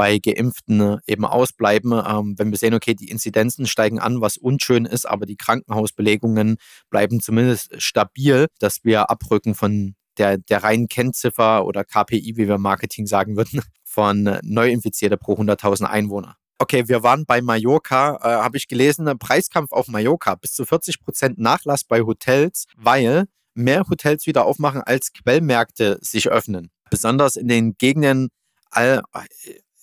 bei 0.00 0.16
Geimpften 0.16 0.80
äh, 0.80 0.98
eben 1.06 1.26
ausbleiben. 1.26 1.92
Ähm, 1.92 2.34
wenn 2.38 2.50
wir 2.50 2.56
sehen, 2.56 2.72
okay, 2.72 2.94
die 2.94 3.10
Inzidenzen 3.10 3.66
steigen 3.66 3.98
an, 3.98 4.22
was 4.22 4.38
unschön 4.38 4.86
ist, 4.86 5.04
aber 5.04 5.26
die 5.26 5.36
Krankenhausbelegungen 5.36 6.56
bleiben 6.88 7.20
zumindest 7.20 7.82
stabil, 7.82 8.46
dass 8.60 8.82
wir 8.82 9.10
abrücken 9.10 9.54
von 9.54 9.94
der, 10.16 10.38
der 10.38 10.64
reinen 10.64 10.88
Kennziffer 10.88 11.66
oder 11.66 11.84
KPI, 11.84 12.38
wie 12.38 12.48
wir 12.48 12.54
im 12.54 12.62
Marketing 12.62 13.06
sagen 13.06 13.36
würden, 13.36 13.60
von 13.84 14.38
Neuinfizierte 14.42 15.18
pro 15.18 15.34
100.000 15.34 15.84
Einwohner. 15.84 16.36
Okay, 16.58 16.88
wir 16.88 17.02
waren 17.02 17.26
bei 17.26 17.42
Mallorca, 17.42 18.20
äh, 18.22 18.42
habe 18.42 18.56
ich 18.56 18.68
gelesen, 18.68 19.04
Preiskampf 19.18 19.70
auf 19.70 19.88
Mallorca, 19.88 20.34
bis 20.34 20.54
zu 20.54 20.64
40 20.64 21.02
Prozent 21.02 21.38
Nachlass 21.38 21.84
bei 21.84 22.00
Hotels, 22.00 22.64
weil 22.74 23.26
mehr 23.52 23.84
Hotels 23.86 24.26
wieder 24.26 24.46
aufmachen, 24.46 24.80
als 24.80 25.12
Quellmärkte 25.12 25.98
sich 26.00 26.30
öffnen. 26.30 26.70
Besonders 26.88 27.36
in 27.36 27.48
den 27.48 27.74
Gegenden, 27.76 28.30
all, 28.70 29.02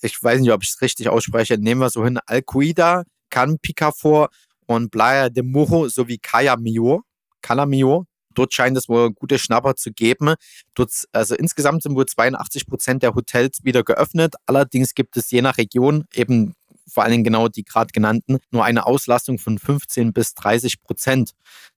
ich 0.00 0.22
weiß 0.22 0.40
nicht, 0.40 0.52
ob 0.52 0.62
ich 0.62 0.70
es 0.70 0.80
richtig 0.80 1.08
ausspreche, 1.08 1.58
nehmen 1.58 1.80
wir 1.80 1.90
so 1.90 2.04
hin, 2.04 2.18
Al-Qaida, 2.26 3.04
Can 3.30 3.58
Picafort 3.58 4.32
und 4.66 4.90
Playa 4.90 5.28
de 5.28 5.42
Muro 5.42 5.88
sowie 5.88 6.18
Cala 6.18 6.56
Mio. 6.56 7.02
Cala 7.42 7.66
Mio. 7.66 8.06
Dort 8.34 8.54
scheint 8.54 8.76
es 8.76 8.88
wohl 8.88 9.12
gute 9.12 9.38
Schnapper 9.38 9.74
zu 9.74 9.90
geben. 9.90 10.34
Dort, 10.74 10.92
also 11.12 11.34
insgesamt 11.34 11.82
sind 11.82 11.96
wohl 11.96 12.06
82 12.06 12.66
Prozent 12.66 13.02
der 13.02 13.14
Hotels 13.14 13.64
wieder 13.64 13.82
geöffnet. 13.82 14.34
Allerdings 14.46 14.94
gibt 14.94 15.16
es 15.16 15.30
je 15.30 15.42
nach 15.42 15.58
Region 15.58 16.04
eben 16.14 16.54
vor 16.88 17.02
allen 17.02 17.12
Dingen 17.12 17.24
genau 17.24 17.48
die 17.48 17.64
gerade 17.64 17.92
genannten, 17.92 18.38
nur 18.50 18.64
eine 18.64 18.86
Auslastung 18.86 19.38
von 19.38 19.58
15 19.58 20.12
bis 20.12 20.34
30 20.34 20.82
Prozent. 20.82 21.32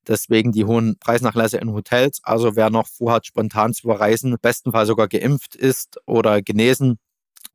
Deswegen 0.07 0.51
die 0.51 0.65
hohen 0.65 0.97
Preisnachlässe 0.99 1.57
in 1.57 1.73
Hotels. 1.73 2.21
Also 2.23 2.55
wer 2.55 2.69
noch 2.69 2.87
vorhat, 2.87 3.25
spontan 3.25 3.73
zu 3.73 3.87
verreisen, 3.87 4.37
bestenfalls 4.41 4.87
sogar 4.87 5.07
geimpft 5.07 5.55
ist 5.55 5.99
oder 6.05 6.41
genesen, 6.41 6.97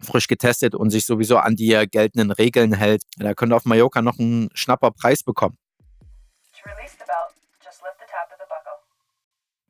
frisch 0.01 0.29
getestet 0.29 0.75
und 0.75 0.91
sich 0.91 1.07
sowieso 1.07 1.39
an 1.39 1.57
die 1.57 1.87
geltenden 1.91 2.31
Regeln 2.31 2.75
hält, 2.75 3.03
der 3.19 3.35
könnte 3.35 3.57
auf 3.57 3.65
Mallorca 3.65 4.03
noch 4.03 4.19
einen 4.19 4.49
schnapper 4.55 4.91
Preis 4.91 5.23
bekommen. 5.23 5.57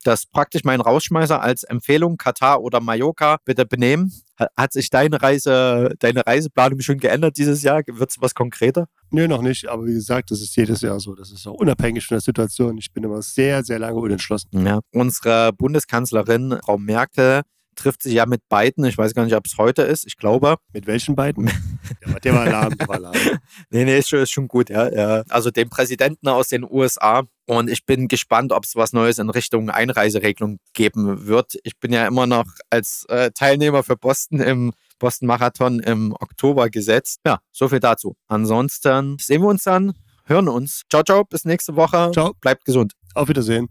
Das 0.06 0.20
ist 0.20 0.30
praktisch 0.30 0.62
mein 0.62 0.80
Rausschmeißer 0.80 1.42
als 1.42 1.64
Empfehlung, 1.64 2.16
Katar 2.16 2.62
oder 2.62 2.80
Mallorca, 2.80 3.38
bitte 3.44 3.66
benehmen. 3.66 4.12
Hat 4.56 4.72
sich 4.72 4.88
deine 4.88 5.20
Reise, 5.20 5.94
deine 5.98 6.24
Reiseplanung 6.24 6.78
schon 6.80 6.98
geändert 6.98 7.36
dieses 7.36 7.64
Jahr? 7.64 7.82
Wird 7.84 8.10
es 8.10 8.20
was 8.20 8.32
konkreter? 8.32 8.86
Nö, 9.10 9.26
noch 9.26 9.42
nicht. 9.42 9.66
Aber 9.66 9.84
wie 9.84 9.94
gesagt, 9.94 10.30
das 10.30 10.42
ist 10.42 10.54
jedes 10.54 10.80
Jahr 10.82 11.00
so. 11.00 11.16
Das 11.16 11.32
ist 11.32 11.44
auch 11.48 11.54
unabhängig 11.54 12.06
von 12.06 12.14
der 12.14 12.20
Situation. 12.20 12.78
Ich 12.78 12.92
bin 12.92 13.02
immer 13.02 13.20
sehr, 13.20 13.64
sehr 13.64 13.80
lange 13.80 13.98
unentschlossen. 13.98 14.64
Ja. 14.64 14.78
Unsere 14.92 15.52
Bundeskanzlerin, 15.52 16.56
Frau 16.64 16.78
Merkel, 16.78 17.42
trifft 17.76 18.02
sich 18.02 18.14
ja 18.14 18.26
mit 18.26 18.48
beiden. 18.48 18.84
Ich 18.84 18.98
weiß 18.98 19.14
gar 19.14 19.24
nicht, 19.24 19.34
ob 19.34 19.46
es 19.46 19.56
heute 19.58 19.82
ist. 19.82 20.06
Ich 20.06 20.16
glaube. 20.16 20.56
Mit 20.72 20.86
welchen 20.86 21.14
beiden? 21.14 21.50
der 22.24 22.34
war 22.34 22.46
lahm, 22.46 22.76
der 22.76 22.88
war 22.88 22.98
lahm. 22.98 23.14
nee, 23.70 23.84
nee, 23.84 23.98
ist 23.98 24.08
schon, 24.08 24.20
ist 24.20 24.32
schon 24.32 24.48
gut, 24.48 24.70
ja, 24.70 24.92
ja. 24.92 25.22
Also 25.28 25.50
dem 25.50 25.70
Präsidenten 25.70 26.28
aus 26.28 26.48
den 26.48 26.64
USA. 26.64 27.24
Und 27.46 27.70
ich 27.70 27.86
bin 27.86 28.08
gespannt, 28.08 28.52
ob 28.52 28.64
es 28.64 28.74
was 28.74 28.92
Neues 28.92 29.18
in 29.18 29.30
Richtung 29.30 29.70
Einreiseregelung 29.70 30.58
geben 30.72 31.26
wird. 31.26 31.56
Ich 31.62 31.78
bin 31.78 31.92
ja 31.92 32.06
immer 32.06 32.26
noch 32.26 32.46
als 32.70 33.04
äh, 33.08 33.30
Teilnehmer 33.30 33.84
für 33.84 33.96
Boston 33.96 34.40
im 34.40 34.72
Boston 34.98 35.26
Marathon 35.28 35.80
im 35.80 36.12
Oktober 36.12 36.70
gesetzt. 36.70 37.20
Ja, 37.24 37.38
so 37.52 37.68
viel 37.68 37.80
dazu. 37.80 38.16
Ansonsten 38.26 39.16
sehen 39.20 39.42
wir 39.42 39.48
uns 39.48 39.64
dann, 39.64 39.92
hören 40.24 40.48
uns. 40.48 40.82
Ciao, 40.90 41.02
ciao, 41.02 41.24
bis 41.24 41.44
nächste 41.44 41.76
Woche. 41.76 42.10
Ciao. 42.12 42.34
Bleibt 42.40 42.64
gesund. 42.64 42.94
Auf 43.14 43.28
Wiedersehen. 43.28 43.68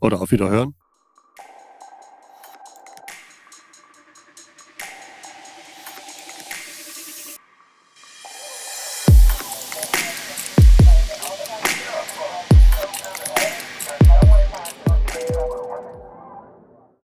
Oder 0.00 0.20
auf 0.20 0.30
Wiederhören. 0.30 0.74